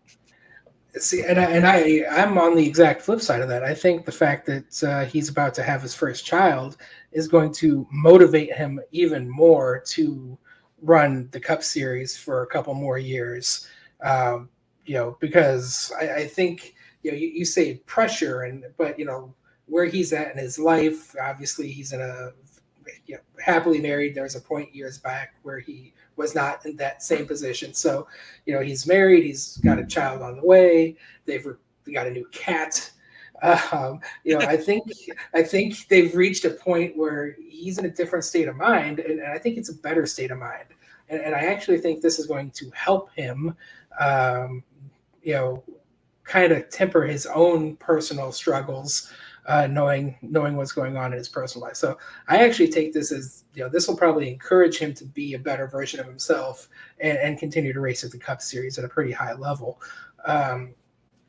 [0.97, 3.63] See, and I, and I I'm on the exact flip side of that.
[3.63, 6.77] I think the fact that uh, he's about to have his first child
[7.11, 10.37] is going to motivate him even more to
[10.81, 13.67] run the Cup Series for a couple more years.
[14.01, 14.49] Um,
[14.87, 16.73] you know, because I, I think
[17.03, 19.33] you know you, you say pressure, and but you know
[19.67, 21.15] where he's at in his life.
[21.21, 22.31] Obviously, he's in a
[23.05, 24.15] you know, happily married.
[24.15, 27.73] There was a point years back where he was not in that same position.
[27.73, 28.07] So,
[28.45, 29.23] you know, he's married.
[29.23, 30.95] He's got a child on the way.
[31.25, 32.91] They've re- got a new cat.
[33.71, 34.89] Um, you know, I think
[35.35, 39.19] I think they've reached a point where he's in a different state of mind, and,
[39.19, 40.65] and I think it's a better state of mind.
[41.09, 43.55] And, and, I actually think this is going to help him,
[43.99, 44.63] um,
[45.27, 45.61] you know,
[46.23, 49.11] kind of temper his own personal struggles
[49.45, 51.75] uh, knowing knowing what's going on in his personal life.
[51.75, 51.97] So
[52.29, 55.39] I actually take this as you know this will probably encourage him to be a
[55.39, 56.69] better version of himself
[57.01, 59.81] and, and continue to race at the Cup Series at a pretty high level.
[60.23, 60.73] Um,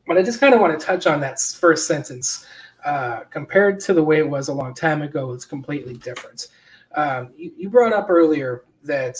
[0.06, 2.46] but I just kind of want to touch on that first sentence.
[2.84, 6.48] Uh, compared to the way it was a long time ago, it's completely different.
[6.94, 9.16] Um, you, you brought up earlier that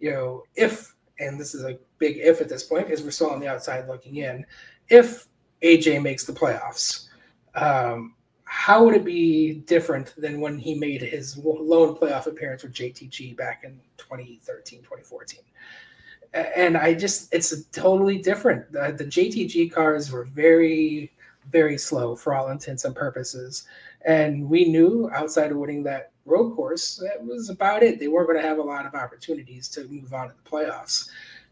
[0.00, 3.30] you know if and this is a big if at this point because we're still
[3.30, 4.44] on the outside looking in.
[4.88, 5.28] If
[5.62, 7.08] AJ makes the playoffs,
[7.54, 12.74] um, how would it be different than when he made his lone playoff appearance with
[12.74, 15.40] JTG back in 2013, 2014?
[16.34, 18.70] And I just, it's totally different.
[18.72, 21.12] The, the JTG cars were very,
[21.50, 23.66] very slow for all intents and purposes.
[24.04, 27.98] And we knew outside of winning that road course, that was about it.
[27.98, 31.08] They weren't going to have a lot of opportunities to move on to the playoffs.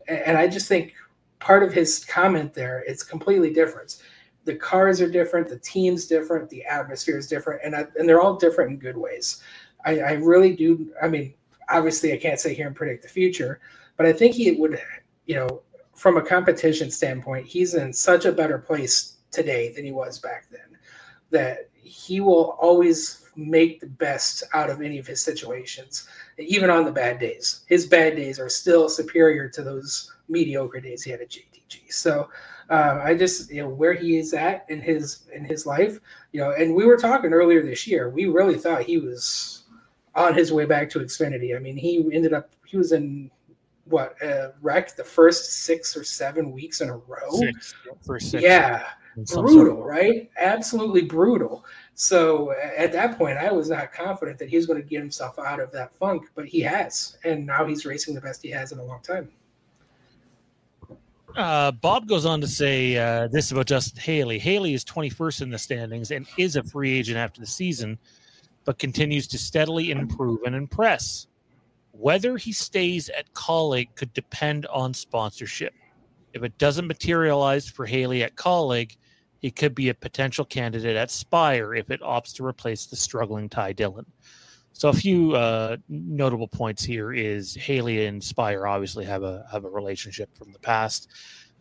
[0.09, 0.95] And I just think
[1.39, 4.01] part of his comment there, it's completely different
[4.45, 8.21] the cars are different, the team's different, the atmosphere is different, and I, and they're
[8.21, 9.43] all different in good ways.
[9.85, 10.93] I, I really do.
[11.03, 11.35] I mean,
[11.69, 13.61] obviously, I can't sit here and predict the future,
[13.97, 14.81] but I think he would,
[15.27, 15.63] you know,
[15.95, 20.47] from a competition standpoint, he's in such a better place today than he was back
[20.51, 20.79] then.
[21.31, 26.85] That he will always make the best out of any of his situations, even on
[26.85, 27.64] the bad days.
[27.66, 31.92] His bad days are still superior to those mediocre days he had at JTG.
[31.92, 32.29] So
[32.70, 35.98] uh, I just you know where he is at in his in his life,
[36.33, 38.11] you know, and we were talking earlier this year.
[38.11, 39.64] We really thought he was
[40.14, 41.57] on his way back to Xfinity.
[41.57, 43.31] I mean, he ended up he was in
[43.85, 47.31] what uh, wreck the first six or seven weeks in a row.
[47.33, 47.74] Six,
[48.20, 48.42] six.
[48.42, 48.87] Yeah,
[49.25, 50.31] brutal, sort right?
[50.39, 51.65] Absolutely brutal.
[51.95, 55.39] So at that point, I was not confident that he was going to get himself
[55.39, 58.73] out of that funk, but he has, and now he's racing the best he has
[58.73, 59.29] in a long time.
[61.37, 64.39] Uh, Bob goes on to say uh, this about Justin Haley.
[64.39, 67.99] Haley is 21st in the standings and is a free agent after the season,
[68.65, 71.27] but continues to steadily improve and impress.
[71.93, 75.75] Whether he stays at Kaulig could depend on sponsorship.
[76.33, 78.97] If it doesn't materialize for Haley at Kaulig,
[79.40, 83.48] he could be a potential candidate at Spire if it opts to replace the struggling
[83.48, 84.07] Ty Dillon.
[84.72, 89.64] So a few uh, notable points here is Haley and Spire obviously have a have
[89.64, 91.09] a relationship from the past.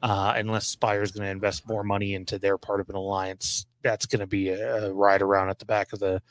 [0.01, 3.65] Uh, unless Spire is going to invest more money into their part of an alliance,
[3.81, 6.21] that's going to be a, a, ride around at the back of the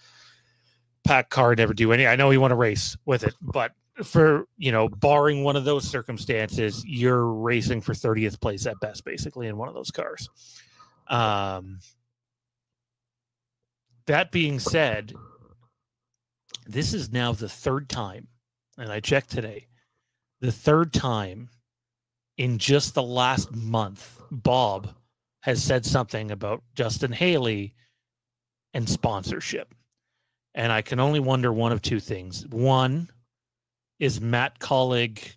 [1.04, 1.54] pack car.
[1.54, 2.06] Never do any.
[2.06, 5.64] I know you want to race with it, but for you know, barring one of
[5.64, 10.30] those circumstances, you're racing for 30th place at best, basically in one of those cars.
[11.08, 11.80] Um,
[14.06, 15.12] that being said,
[16.66, 18.28] this is now the third time,
[18.76, 19.66] and I checked today,
[20.40, 21.48] the third time
[22.36, 24.94] in just the last month, Bob
[25.42, 27.74] has said something about Justin Haley
[28.74, 29.74] and sponsorship.
[30.54, 32.46] And I can only wonder one of two things.
[32.48, 33.08] One,
[33.98, 35.34] is Matt Kaulig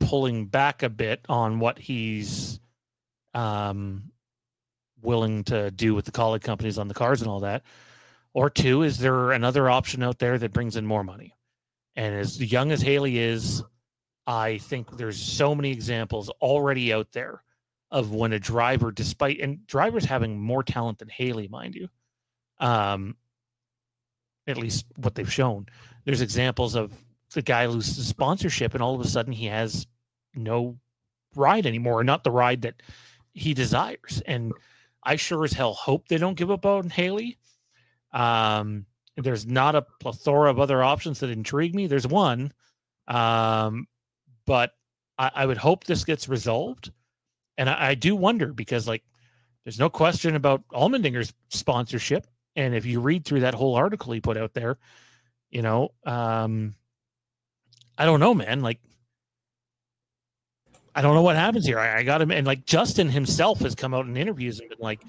[0.00, 2.60] pulling back a bit on what he's
[3.34, 4.10] um,
[5.02, 7.62] willing to do with the Kaulig companies on the cars and all that?
[8.34, 11.34] Or two, is there another option out there that brings in more money?
[11.96, 13.62] And as young as Haley is,
[14.26, 17.42] I think there's so many examples already out there
[17.90, 21.88] of when a driver, despite and drivers having more talent than Haley, mind you,
[22.58, 23.16] um,
[24.46, 25.66] at least what they've shown.
[26.04, 26.92] There's examples of
[27.34, 29.86] the guy loses sponsorship and all of a sudden he has
[30.34, 30.78] no
[31.34, 32.82] ride anymore, not the ride that
[33.34, 34.22] he desires.
[34.26, 34.52] And
[35.02, 37.38] I sure as hell hope they don't give up on Haley.
[38.12, 38.86] Um,
[39.16, 41.86] there's not a plethora of other options that intrigue me.
[41.86, 42.52] There's one,
[43.08, 43.86] um,
[44.46, 44.72] but
[45.18, 46.92] I, I, would hope this gets resolved.
[47.58, 49.02] And I, I, do wonder because, like,
[49.64, 52.26] there's no question about Allmendinger's sponsorship.
[52.56, 54.78] And if you read through that whole article he put out there,
[55.50, 56.74] you know, um,
[57.98, 58.60] I don't know, man.
[58.60, 58.80] Like,
[60.94, 61.78] I don't know what happens here.
[61.78, 64.78] I, I got him, and like Justin himself has come out in interviews and been
[64.80, 65.02] like,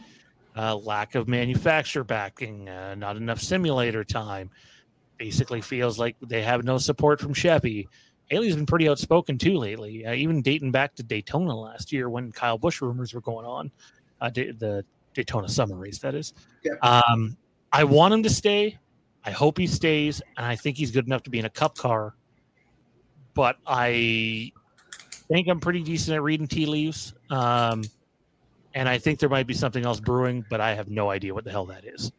[0.56, 4.50] uh, lack of manufacturer backing, uh, not enough simulator time.
[5.17, 7.88] Basically, feels like they have no support from Chevy.
[8.30, 12.32] Haley's been pretty outspoken too lately, uh, even dating back to Daytona last year when
[12.32, 13.72] Kyle Busch rumors were going on,
[14.22, 16.34] uh, the Daytona Summer Race, that is.
[16.63, 16.74] Yeah.
[16.82, 17.38] Um,
[17.72, 18.80] I want him to stay.
[19.26, 21.78] I hope he stays, and I think he's good enough to be in a Cup
[21.78, 22.15] car.
[23.34, 24.52] But I
[25.34, 27.15] think I'm pretty decent at reading tea leaves.
[27.32, 27.84] Um,
[28.76, 31.43] and I think there might be something else brewing, but I have no idea what
[31.43, 32.12] the hell that is.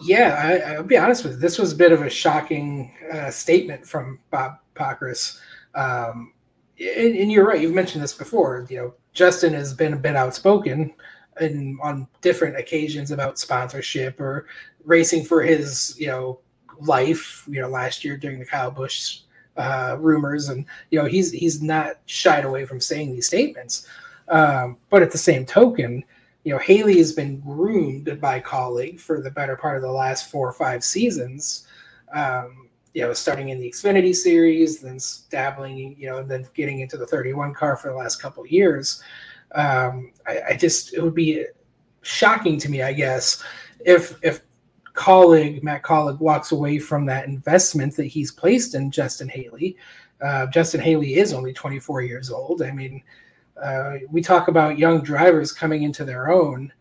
[0.00, 1.38] Yeah, I, will be honest with you.
[1.40, 5.40] This was a bit of a shocking uh, statement from Bob Pockrass.
[5.74, 6.32] Um,
[6.78, 7.60] and, and, you're right.
[7.60, 8.66] You've mentioned this before.
[8.70, 10.94] You know, Justin has been a bit outspoken
[11.40, 14.46] and on different occasions about sponsorship or
[14.84, 16.38] racing for his, you know,
[16.78, 17.44] life.
[17.48, 19.23] You know, last year during the Kyle Busch
[19.56, 23.86] uh, rumors, and you know, he's he's not shied away from saying these statements.
[24.28, 26.02] Um, but at the same token,
[26.44, 30.30] you know, Haley has been groomed by Kaulig for the better part of the last
[30.30, 31.66] four or five seasons.
[32.12, 36.80] Um, you know, starting in the Xfinity series, then dabbling, you know, and then getting
[36.80, 39.02] into the 31 car for the last couple years.
[39.52, 41.44] Um, I, I, just it would be
[42.02, 43.42] shocking to me, I guess,
[43.84, 44.42] if if
[44.94, 49.76] Kaulig Matt Kaulig walks away from that investment that he's placed in Justin Haley.
[50.22, 52.62] Uh, Justin Haley is only 24 years old.
[52.62, 53.02] I mean,
[53.60, 56.72] uh, we talk about young drivers coming into their own.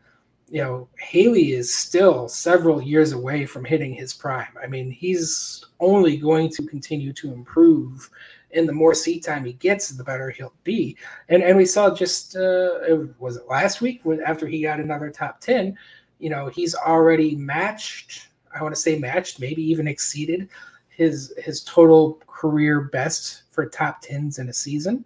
[0.49, 4.55] You know, Haley is still several years away from hitting his prime.
[4.61, 8.09] I mean, he's only going to continue to improve,
[8.51, 10.95] and the more seat time he gets, the better he'll be.
[11.29, 12.69] And and we saw just uh,
[13.17, 15.75] was it last week after he got another top ten.
[16.23, 18.29] You know, he's already matched.
[18.55, 20.49] I want to say matched, maybe even exceeded
[20.95, 25.03] his his total career best for top tens in a season.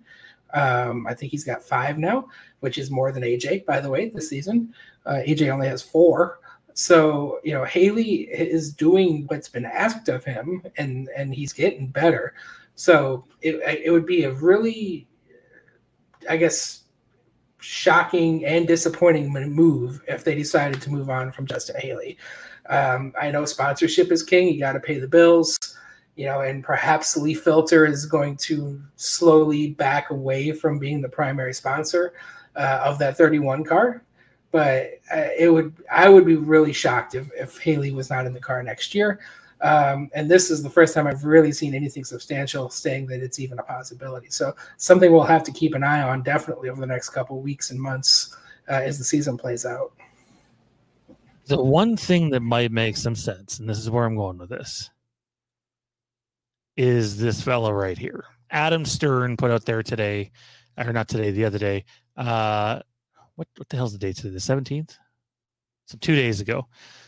[0.53, 2.27] Um, I think he's got five now,
[2.59, 4.73] which is more than AJ, by the way, this season.
[5.05, 6.39] Uh, AJ only has four.
[6.73, 11.87] So you know, Haley is doing what's been asked of him, and and he's getting
[11.87, 12.33] better.
[12.75, 15.07] So it it would be a really,
[16.29, 16.83] I guess,
[17.59, 22.17] shocking and disappointing move if they decided to move on from Justin Haley.
[22.69, 25.57] Um, I know sponsorship is king; you got to pay the bills
[26.17, 31.07] you know, and perhaps Leaf Filter is going to slowly back away from being the
[31.07, 32.13] primary sponsor
[32.55, 34.03] uh, of that 31 car.
[34.51, 38.33] But uh, it would, I would be really shocked if, if Haley was not in
[38.33, 39.19] the car next year.
[39.61, 43.39] Um, and this is the first time I've really seen anything substantial saying that it's
[43.39, 44.29] even a possibility.
[44.29, 47.71] So something we'll have to keep an eye on definitely over the next couple weeks
[47.71, 48.35] and months
[48.69, 49.93] uh, as the season plays out.
[51.45, 54.49] The one thing that might make some sense, and this is where I'm going with
[54.49, 54.89] this,
[56.75, 58.25] is this fellow right here.
[58.51, 60.31] Adam Stern put out there today,
[60.77, 61.85] or not today, the other day.
[62.15, 62.81] Uh,
[63.35, 64.29] what what the hell's the date today?
[64.29, 64.95] The seventeenth.
[65.85, 66.67] So two days ago,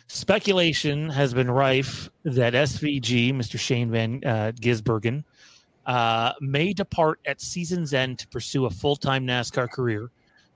[0.09, 3.59] speculation has been rife that SVG, Mr.
[3.59, 5.23] Shane Van uh, Gisbergen,
[5.85, 10.09] uh, may depart at season's end to pursue a full time NASCAR career.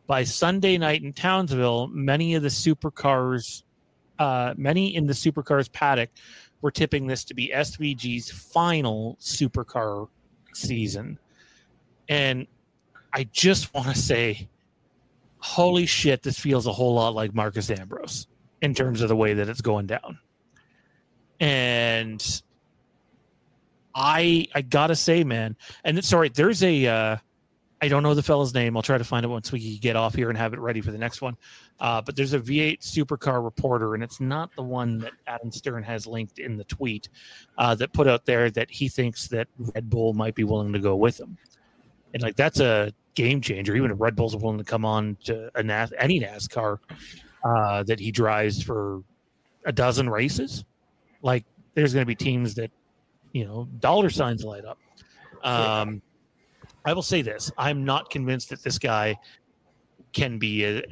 [0.06, 3.64] By Sunday night in Townsville, many of the supercars,
[4.20, 6.10] uh, many in the supercars paddock
[6.62, 10.08] we're tipping this to be SVG's final supercar
[10.54, 11.20] season.
[12.08, 12.48] And
[13.14, 14.48] I just want to say,
[15.40, 18.28] holy shit, this feels a whole lot like Marcos Ambrose
[18.64, 20.18] in terms of the way that it's going down.
[21.40, 22.42] And
[23.94, 27.18] I I gotta say, man, and sorry, there's a uh,
[27.82, 28.78] I don't know the fellow's name.
[28.78, 30.92] I'll try to find it once we get off here and have it ready for
[30.92, 31.36] the next one.
[31.82, 35.84] Uh, but there's a V8 supercar reporter, and it's not the one that Adam Stern
[35.84, 37.10] has linked in the tweet
[37.58, 40.80] uh, that put out there that he thinks that Red Bull might be willing to
[40.80, 41.38] go with him.
[42.14, 43.76] And like that's a game changer.
[43.76, 46.80] Even if Red Bull's willing to come on to a NAS- any NASCAR
[47.44, 49.04] uh, that he drives for
[49.66, 50.66] a dozen races,
[51.22, 52.72] like there's going to be teams that
[53.32, 54.78] you know dollar signs light up.
[55.44, 56.02] Um,
[56.86, 59.18] I will say this: I'm not convinced that this guy
[60.12, 60.64] can be.
[60.66, 60.84] A,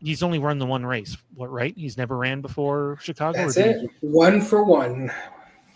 [0.00, 1.50] he's only run the one race, what?
[1.50, 1.74] Right?
[1.76, 3.38] He's never ran before Chicago.
[3.38, 3.80] That's it.
[4.00, 5.10] He, one for one.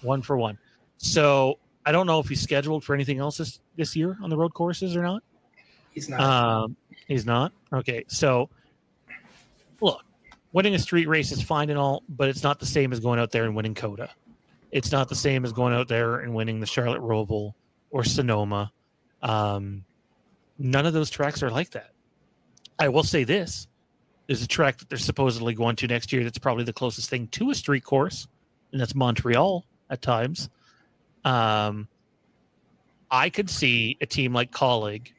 [0.03, 0.59] One for one.
[0.99, 4.37] So I don't know if he's scheduled for anything else this this year on the
[4.37, 5.23] road courses or not.
[5.93, 6.21] He's not.
[6.21, 6.77] Um,
[7.07, 7.53] he's not.
[7.73, 8.49] Okay, so
[9.81, 10.03] look,
[10.53, 13.19] winning a street race is fine and all, but it's not the same as going
[13.19, 14.11] out there and winning COTA.
[14.71, 17.55] It's not the same as going out there and winning the Charlotte Roval
[17.91, 18.73] or Sonoma
[19.23, 19.85] um,
[20.59, 21.93] none of those tracks are like that.
[22.79, 23.69] I will say this:
[24.27, 27.29] there's a track that they're supposedly going to next year that's probably the closest thing
[27.29, 28.27] to a street course,
[28.73, 30.51] and that's Montreal at times.
[31.25, 31.89] Um,
[33.11, 35.13] I could see a team like Kaulig.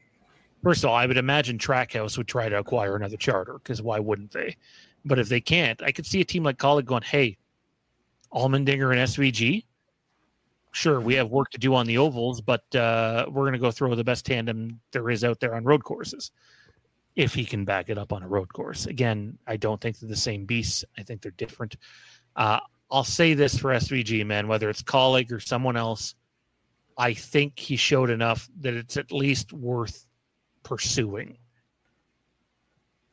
[0.62, 3.98] First of all, I would imagine Trackhouse would try to acquire another charter because why
[3.98, 4.56] wouldn't they?
[5.04, 7.36] But if they can't, I could see a team like Kaulig going, "Hey,
[8.32, 9.64] Allmendinger and SVG,
[10.74, 13.70] sure we have work to do on the ovals, but uh, we're going to go
[13.70, 16.32] throw the best tandem there is out there on road courses.
[17.14, 20.08] If he can back it up on a road course, again, I don't think they're
[20.08, 20.84] the same beasts.
[20.98, 21.76] I think they're different.
[22.34, 22.58] Uh,
[22.90, 26.16] I'll say this for SVG, man, whether it's Kaulig or someone else,
[26.98, 30.06] I think he showed enough that it's at least worth
[30.64, 31.38] pursuing.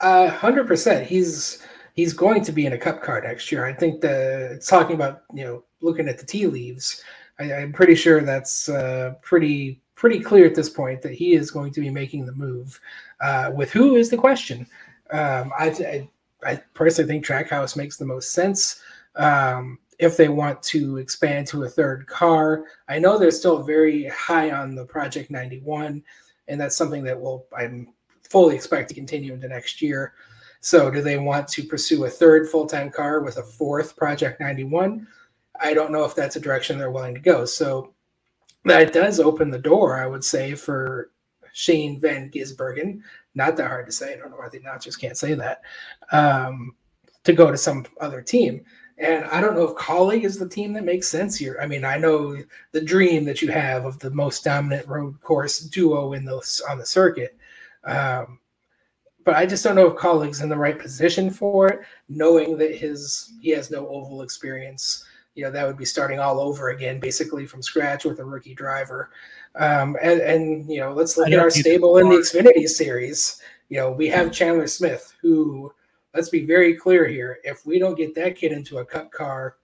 [0.02, 1.06] Hundred percent.
[1.06, 1.64] He's
[1.96, 3.66] he's going to be in a cup car next year.
[3.66, 7.04] I think the talking about you know looking at the tea leaves.
[7.40, 11.52] I, am pretty sure that's uh, pretty pretty clear at this point that he is
[11.52, 12.80] going to be making the move.
[13.20, 14.66] Uh, with who is the question?
[15.12, 16.10] Um, I, I,
[16.44, 18.82] I personally think Trackhouse makes the most sense.
[19.16, 24.08] Um, if they want to expand to a third car, I know they're still very
[24.08, 26.02] high on the Project 91,
[26.48, 27.94] and that's something that will I'm
[28.28, 30.14] fully expect to continue into next year.
[30.62, 34.40] So, do they want to pursue a third full time car with a fourth Project
[34.40, 35.08] 91?
[35.62, 37.46] I don't know if that's a direction they're willing to go.
[37.46, 37.94] So
[38.66, 41.12] that does open the door, I would say, for
[41.54, 43.02] Shane Van Gisbergen.
[43.36, 44.14] Not that hard to say.
[44.14, 45.62] I don't know why the announcers can't say that.
[46.12, 46.76] Um,
[47.24, 48.66] to go to some other team.
[48.98, 51.58] And I don't know if Kaulig is the team that makes sense here.
[51.62, 52.38] I mean, I know
[52.72, 56.78] the dream that you have of the most dominant road course duo in those on
[56.78, 57.38] the circuit.
[57.84, 58.40] Um,
[59.24, 62.76] but I just don't know if Kaulig's in the right position for it, knowing that
[62.76, 65.06] his he has no oval experience.
[65.36, 68.54] You know that would be starting all over again basically from scratch with a rookie
[68.54, 69.12] driver.
[69.56, 73.42] Um, and, and you know let's look at our stable in the xfinity series.
[73.70, 75.74] You know we have chandler smith who
[76.14, 79.56] let's be very clear here if we don't get that kid into a cup car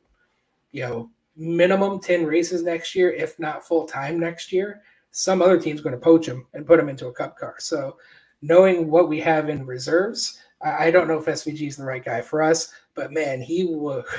[0.72, 4.82] you know minimum 10 races next year if not full time next year
[5.18, 7.55] some other team's going to poach him and put him into a cup car.
[7.58, 7.97] So
[8.41, 12.03] knowing what we have in reserves I, I don't know if svg is the right
[12.03, 14.03] guy for us but man he will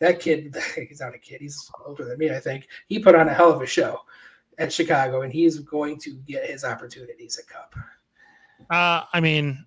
[0.00, 0.56] that kid,
[0.88, 2.68] he's not a kid, he's older than me, I think.
[2.88, 4.00] He put on a hell of a show
[4.58, 7.74] at Chicago, and he's going to get his opportunities at Cup.
[8.70, 9.64] Uh, I mean,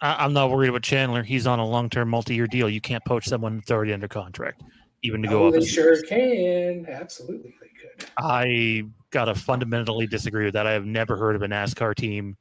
[0.00, 1.22] I, am not worried about Chandler.
[1.22, 2.68] He's on a long term, multi year deal.
[2.68, 4.62] You can't poach someone that's already under contract,
[5.02, 5.54] even to go oh, up.
[5.54, 6.86] They sure can.
[6.88, 8.10] Absolutely, they could.
[8.18, 10.66] I got to fundamentally disagree with that.
[10.66, 12.36] I have never heard of a NASCAR team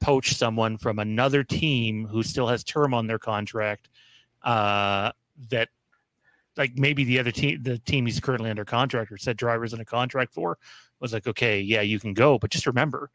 [0.00, 3.88] poach someone from another team who still has term on their contract
[4.42, 5.10] uh,
[5.50, 5.68] that
[6.56, 9.80] like maybe the other team, the team he's currently under contract or said drivers in
[9.80, 10.58] a contract for,
[11.00, 13.10] was like, okay, yeah, you can go, but just remember,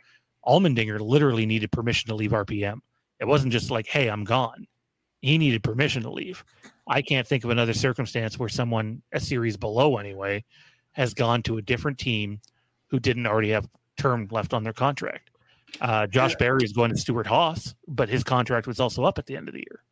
[0.45, 2.79] Allmendinger literally needed permission to leave RPM.
[3.19, 4.67] It wasn't just like, hey, I'm gone.
[5.21, 6.43] He needed permission to leave.
[6.87, 10.43] I can't think of another circumstance where someone a series below anyway
[10.93, 12.41] has gone to a different team
[12.89, 13.67] who didn't already have
[13.97, 15.30] term left on their contract.
[15.79, 19.37] Uh, Josh Berry is going to Stewart-Haas, but his contract was also up at the
[19.37, 19.83] end of the year.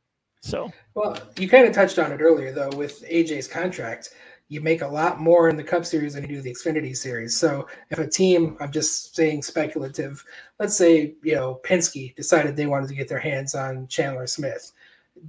[0.42, 4.12] So, well, you kind of touched on it earlier, though, with AJ's contract.
[4.48, 7.38] You make a lot more in the Cup Series than you do the Xfinity Series.
[7.38, 10.24] So, if a team, I'm just saying speculative,
[10.60, 14.72] let's say, you know, Penske decided they wanted to get their hands on Chandler Smith,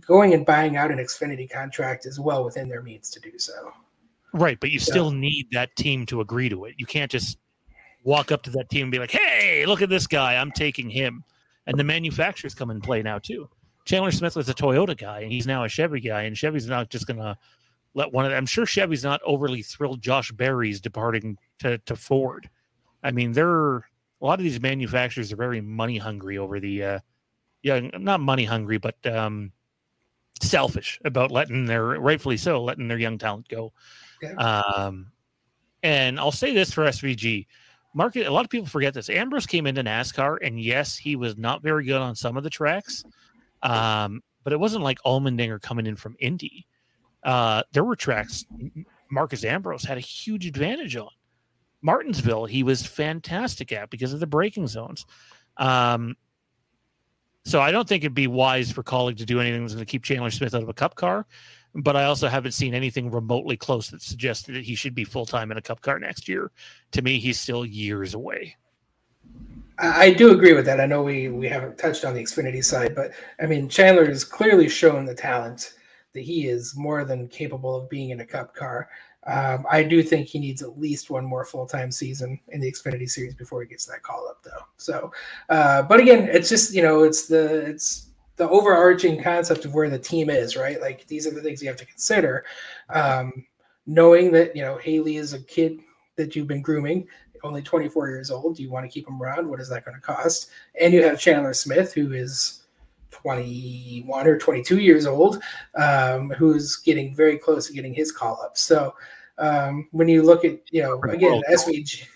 [0.01, 3.73] going and buying out an Xfinity contract is well within their means to do so.
[4.33, 4.59] Right.
[4.61, 6.75] But you so, still need that team to agree to it.
[6.79, 7.39] You can't just
[8.03, 10.37] walk up to that team and be like, hey, look at this guy.
[10.37, 11.25] I'm taking him.
[11.67, 13.49] And the manufacturers come in play now, too.
[13.85, 16.91] Chandler Smith was a Toyota guy, and he's now a Chevy guy, and Chevy's not
[16.91, 17.37] just gonna
[17.95, 18.39] let one of them.
[18.39, 22.49] I'm sure Chevy's not overly thrilled Josh Berry's departing to, to Ford.
[23.03, 23.83] I mean, they're a
[24.21, 26.99] lot of these manufacturers are very money hungry over the, uh,
[27.63, 29.53] yeah, not money hungry, but um,
[30.43, 33.73] selfish about letting their rightfully so letting their young talent go.
[34.23, 34.35] Yeah.
[34.35, 35.13] Um,
[35.83, 37.47] and I'll say this for SVG.
[37.93, 39.11] Market a lot of people forget this.
[39.11, 42.51] Ambrose came into NASCAR, and yes, he was not very good on some of the
[42.51, 43.05] tracks.
[43.63, 46.67] Um, but it wasn't like Allmendinger coming in from Indy.
[47.23, 48.47] Uh, there were tracks
[49.11, 51.09] Marcos Ambrose had a huge advantage on.
[51.83, 55.07] Martinsville, he was fantastic at because of the braking zones.
[55.57, 56.17] Um,
[57.45, 59.91] so I don't think it'd be wise for Kaulig to do anything that's going to
[59.91, 61.27] keep Chandler Smith out of a cup car.
[61.75, 65.27] But I also haven't seen anything remotely close that suggested that he should be full
[65.27, 66.51] time in a cup car next year.
[66.93, 68.57] To me, he's still years away.
[69.79, 70.81] I do agree with that.
[70.81, 74.25] I know we we haven't touched on the Xfinity side, but I mean Chandler has
[74.25, 75.75] clearly shown the talent
[76.13, 78.89] that he is more than capable of being in a Cup car.
[79.27, 82.71] Um, I do think he needs at least one more full time season in the
[82.71, 84.65] Xfinity Series before he gets that call up, though.
[84.77, 85.13] So,
[85.49, 88.10] uh, but again, it's just you know it's the it's
[88.41, 90.81] the overarching concept of where the team is, right?
[90.81, 92.47] Like these are the things you have to consider.
[92.89, 93.45] Um,
[93.87, 95.81] knowing that you know Haley is a kid
[96.17, 97.07] that you've been grooming
[97.43, 98.57] only 24 years old.
[98.57, 99.47] Do you want to keep him around?
[99.47, 100.51] What is that going to cost?
[100.81, 102.63] And you have Chandler Smith, who is
[103.11, 105.43] 21 or 22 years old,
[105.75, 108.57] um, who's getting very close to getting his call up.
[108.57, 108.95] So
[109.39, 112.07] um, when you look at, you know, again, SVG,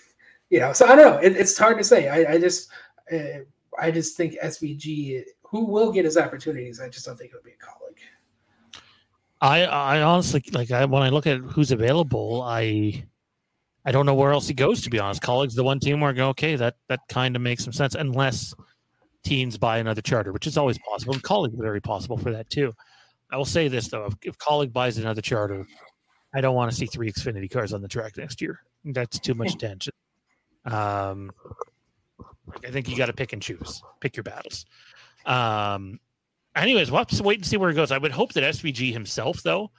[0.50, 1.18] you know, so I don't know.
[1.18, 2.08] It, it's hard to say.
[2.08, 2.70] I, I just,
[3.12, 3.40] uh,
[3.78, 7.50] I just think SVG, who will get his opportunities, I just don't think it'll be
[7.50, 7.98] a Kaulig.
[9.40, 13.04] I, I honestly like I, when I look at who's available, I
[13.84, 14.80] I don't know where else he goes.
[14.82, 17.42] To be honest, Kaulig's, the one team where I go, okay, that that kind of
[17.42, 18.54] makes some sense, unless
[19.22, 21.14] teams buy another charter, which is always possible.
[21.14, 22.72] And is very possible for that too.
[23.30, 25.66] I will say this though: if, if Kaulig buys another charter,
[26.34, 28.60] I don't want to see three Xfinity cars on the track next year.
[28.84, 29.92] That's too much tension.
[30.64, 31.30] Um,
[32.64, 34.64] I think you got to pick and choose, pick your battles.
[35.24, 35.98] Um,
[36.56, 37.90] anyways, we'll have to wait and see where it goes.
[37.90, 39.70] I would hope that SVG himself, though,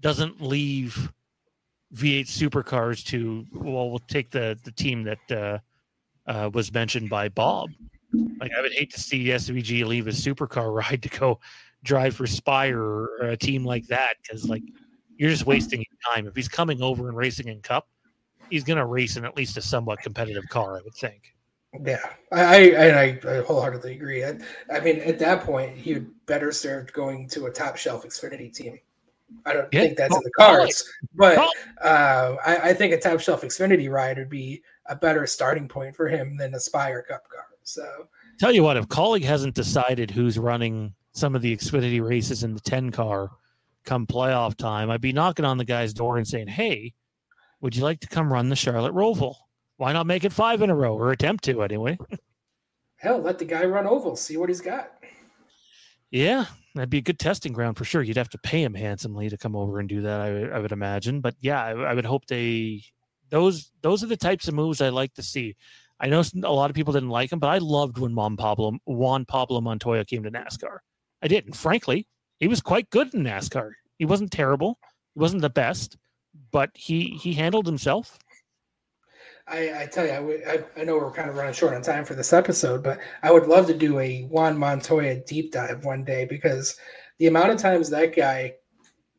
[0.00, 1.12] doesn't leave
[1.94, 5.58] V8 supercars to well, we'll take the the team that uh,
[6.30, 7.70] uh, was mentioned by Bob.
[8.40, 11.40] Like I would hate to see SVG leave a supercar ride to go
[11.82, 14.62] drive for Spire or a team like that because like
[15.16, 16.26] you're just wasting time.
[16.26, 17.88] If he's coming over and racing in Cup,
[18.48, 21.34] he's going to race in at least a somewhat competitive car, I would think.
[21.84, 24.24] Yeah, I I, I wholeheartely agree.
[24.24, 24.38] I,
[24.72, 28.52] I mean, at that point, he would better served going to a top shelf Xfinity
[28.52, 28.78] team
[29.46, 29.82] I don't yeah.
[29.82, 31.38] think that's in the cards, but
[31.82, 35.94] uh, I, I, think a top shelf Xfinity ride would be a better starting point
[35.94, 37.46] for him than a Spire Cup car.
[37.62, 38.08] So,
[38.38, 42.54] tell you what, if Kaulig hasn't decided who's running some of the Xfinity races in
[42.54, 43.30] the 10 car
[43.84, 46.92] come playoff time, I'd be knocking on the guy's door and saying, Hey,
[47.60, 49.36] would you like to come run the Charlotte Roval?
[49.80, 51.96] Why not make it five in a row or attempt to anyway?
[52.96, 54.92] Hell, let the guy run oval, see what he's got.
[56.10, 58.02] Yeah, that'd be a good testing ground for sure.
[58.02, 60.20] You'd have to pay him handsomely to come over and do that.
[60.20, 62.82] I, I would imagine, but yeah, I, I, would hope they
[63.30, 65.56] those those are the types of moves I like to see.
[65.98, 68.76] I know a lot of people didn't like him, but I loved when Juan Pablo
[68.84, 70.80] Juan Pablo Montoya came to NASCAR.
[71.22, 72.06] I didn't, frankly,
[72.38, 73.70] he was quite good in NASCAR.
[73.98, 74.78] He wasn't terrible.
[75.14, 75.96] He wasn't the best,
[76.52, 78.18] but he he handled himself.
[79.50, 81.82] I, I tell you, I, w- I, I know we're kind of running short on
[81.82, 85.84] time for this episode, but I would love to do a Juan Montoya deep dive
[85.84, 86.76] one day because
[87.18, 88.54] the amount of times that guy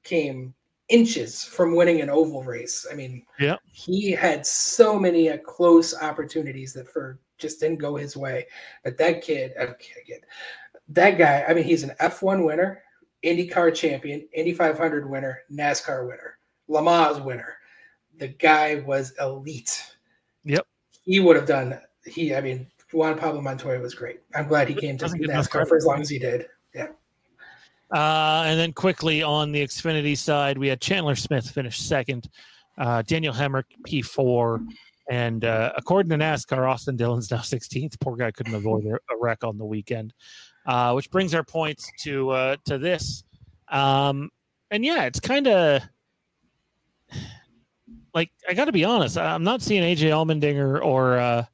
[0.04, 0.54] came
[0.90, 2.86] inches from winning an oval race.
[2.92, 7.96] I mean, yeah, he had so many uh, close opportunities that for just didn't go
[7.96, 8.46] his way.
[8.84, 10.26] But that kid, kid,
[10.90, 11.44] that guy.
[11.48, 12.84] I mean, he's an F1 winner,
[13.24, 17.56] IndyCar champion, Indy 500 winner, NASCAR winner, Le Mans winner.
[18.18, 19.96] The guy was elite.
[20.46, 20.66] Yep.
[21.04, 21.80] He would have done.
[22.06, 24.22] He, I mean, Juan Pablo Montoya was great.
[24.36, 26.48] I'm glad he came to NASCAR for as long as he did.
[26.74, 26.88] Yeah.
[27.94, 32.30] Uh, and then quickly on the Xfinity side, we had Chandler Smith finish second,
[32.78, 34.66] uh, Daniel Hemric P4,
[35.10, 38.00] and uh, according to NASCAR, Austin Dillon's now 16th.
[38.00, 40.14] Poor guy couldn't avoid a wreck on the weekend,
[40.66, 43.24] uh, which brings our points to uh, to this.
[43.68, 44.30] Um,
[44.70, 45.82] and yeah, it's kind of
[48.14, 51.46] like I got to be honest, I'm not seeing AJ Allmendinger or uh,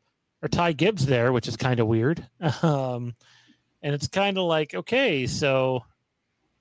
[0.41, 2.25] or Ty Gibbs there, which is kind of weird.
[2.63, 3.15] Um,
[3.83, 5.83] and it's kind of like, okay, so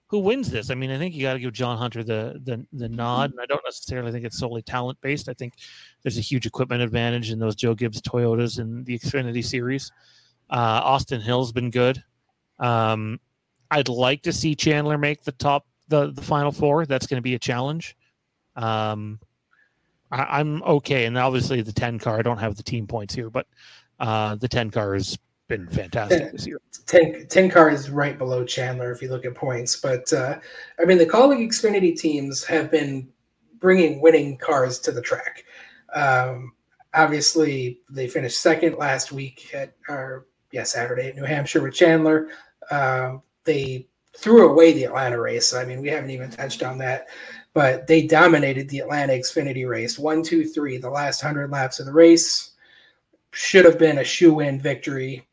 [0.08, 0.70] who wins this?
[0.70, 3.32] I mean, I think you got to give John Hunter the, the the nod.
[3.32, 5.28] And I don't necessarily think it's solely talent based.
[5.28, 5.54] I think
[6.02, 9.90] there's a huge equipment advantage in those Joe Gibbs Toyotas in the Xfinity Series.
[10.50, 12.02] Uh, Austin Hill's been good.
[12.60, 13.18] Um,
[13.70, 16.86] I'd like to see Chandler make the top the the final four.
[16.86, 17.96] That's going to be a challenge.
[18.54, 19.18] Um,
[20.10, 22.18] I, am okay, and obviously the ten car.
[22.18, 23.46] I don't have the team points here, but
[23.98, 26.60] uh, the 10 car has been fantastic this year.
[26.86, 29.76] 10, 10 car is right below Chandler if you look at points.
[29.76, 30.38] But uh,
[30.80, 33.08] I mean, the Kaulig Xfinity teams have been
[33.58, 35.44] bringing winning cars to the track.
[35.94, 36.52] Um,
[36.94, 42.28] obviously, they finished second last week at, our, yeah, Saturday at New Hampshire with Chandler.
[42.70, 45.54] Um, they threw away the Atlanta race.
[45.54, 47.06] I mean, we haven't even touched on that,
[47.56, 49.98] but they dominated the Atlanta Xfinity race.
[49.98, 52.52] One, two, three, the last 100 laps of the race
[53.30, 55.26] should have been a shoe in victory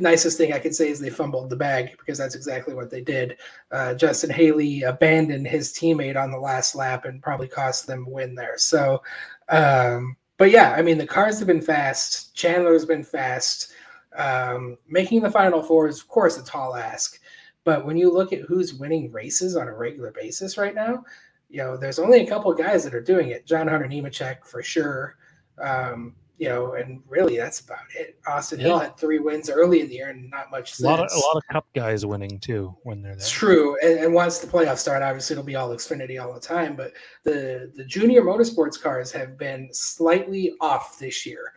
[0.00, 3.00] nicest thing I could say is they fumbled the bag because that's exactly what they
[3.00, 3.36] did.
[3.70, 8.10] Uh, Justin Haley abandoned his teammate on the last lap and probably cost them a
[8.10, 8.58] win there.
[8.58, 9.02] So,
[9.48, 12.34] um, but yeah, I mean, the cars have been fast.
[12.34, 13.72] Chandler's been fast.
[14.16, 17.20] Um, making the final four is, of course, a tall ask.
[17.64, 21.04] But when you look at who's winning races on a regular basis right now,
[21.48, 23.46] you know, there's only a couple guys that are doing it.
[23.46, 25.16] John Hunter Nemechek for sure.
[25.60, 28.18] Um, you know, and really that's about it.
[28.26, 28.68] Austin yeah.
[28.68, 30.86] Hill had three wins early in the year and not much since.
[30.86, 33.18] A lot of, a lot of cup guys winning too when they're there.
[33.18, 33.76] It's true.
[33.82, 36.76] And, and, once the playoffs start, obviously it'll be all Xfinity all the time.
[36.76, 36.94] But
[37.24, 41.52] the, the junior motorsports cars have been slightly off this year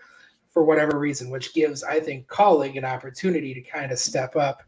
[0.49, 4.63] for whatever reason, which gives, I think, Kaulig an opportunity to kind of step up,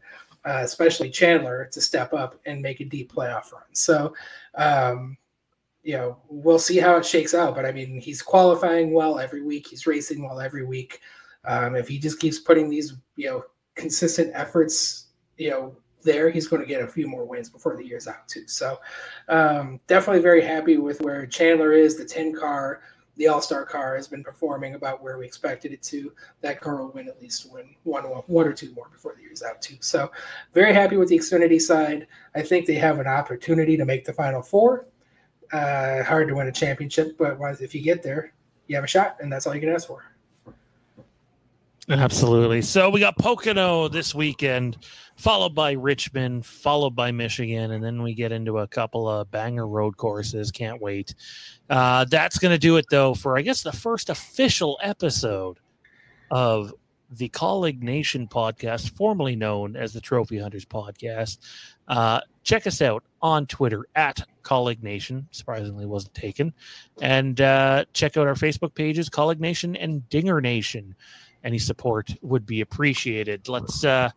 [0.46, 3.64] uh, especially Chandler to step up and make a deep playoff run.
[3.72, 4.14] So,
[4.54, 5.16] um,
[5.82, 7.54] you know, we'll see how it shakes out.
[7.54, 9.66] But I mean, he's qualifying well every week.
[9.66, 11.00] He's racing well every week.
[11.44, 13.44] Um, if he just keeps putting these, you know,
[13.74, 17.84] consistent efforts, you know, there, he's going to get a few more wins before the
[17.84, 18.46] year's out too.
[18.46, 18.78] So,
[19.28, 21.96] um, definitely very happy with where Chandler is.
[21.96, 22.82] The 10 car,
[23.16, 26.12] the All Star car has been performing about where we expected it to.
[26.42, 29.42] That car will win at least win one, one or two more before the year's
[29.42, 29.76] out too.
[29.80, 30.10] So,
[30.52, 32.06] very happy with the Xfinity side.
[32.34, 34.86] I think they have an opportunity to make the Final Four
[35.52, 38.32] uh, hard to win a championship, but if you get there,
[38.66, 40.04] you have a shot, and that's all you can ask for.
[41.88, 42.62] Absolutely.
[42.62, 44.78] So we got Pocono this weekend,
[45.14, 49.68] followed by Richmond, followed by Michigan, and then we get into a couple of banger
[49.68, 50.50] road courses.
[50.50, 51.14] Can't wait.
[51.70, 55.58] Uh, that's going to do it, though, for I guess the first official episode
[56.30, 56.74] of
[57.10, 61.38] the Kaulig Nation podcast, formerly known as the Trophy Hunters podcast.
[61.86, 65.28] Uh, check us out on Twitter at Kaulig Nation.
[65.30, 66.52] Surprisingly, wasn't taken.
[67.00, 70.96] And uh, check out our Facebook pages, Kaulig Nation and Dinger Nation.
[71.46, 73.48] Any support would be appreciated.
[73.48, 74.10] Let's uh,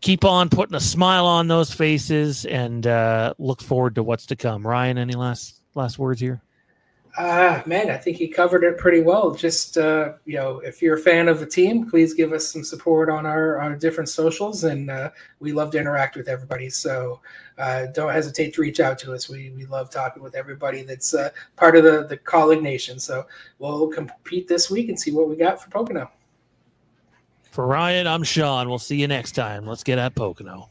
[0.00, 4.36] keep on putting a smile on those faces and uh, look forward to what's to
[4.36, 4.66] come.
[4.66, 6.42] Ryan, any last last words here?
[7.18, 9.32] Uh, man, I think he covered it pretty well.
[9.32, 12.62] Just, uh, you know, if you're a fan of the team, please give us some
[12.62, 14.64] support on our, our different socials.
[14.64, 16.70] And uh, we love to interact with everybody.
[16.70, 17.20] So
[17.58, 19.28] uh, don't hesitate to reach out to us.
[19.28, 23.00] We, we love talking with everybody that's uh, part of the, the Kaulig Nation.
[23.00, 23.26] So
[23.58, 26.10] we'll compete this week and see what we got for Pocono.
[27.50, 28.68] For Ryan, I'm Sean.
[28.68, 29.66] We'll see you next time.
[29.66, 30.70] Let's get at Pocono.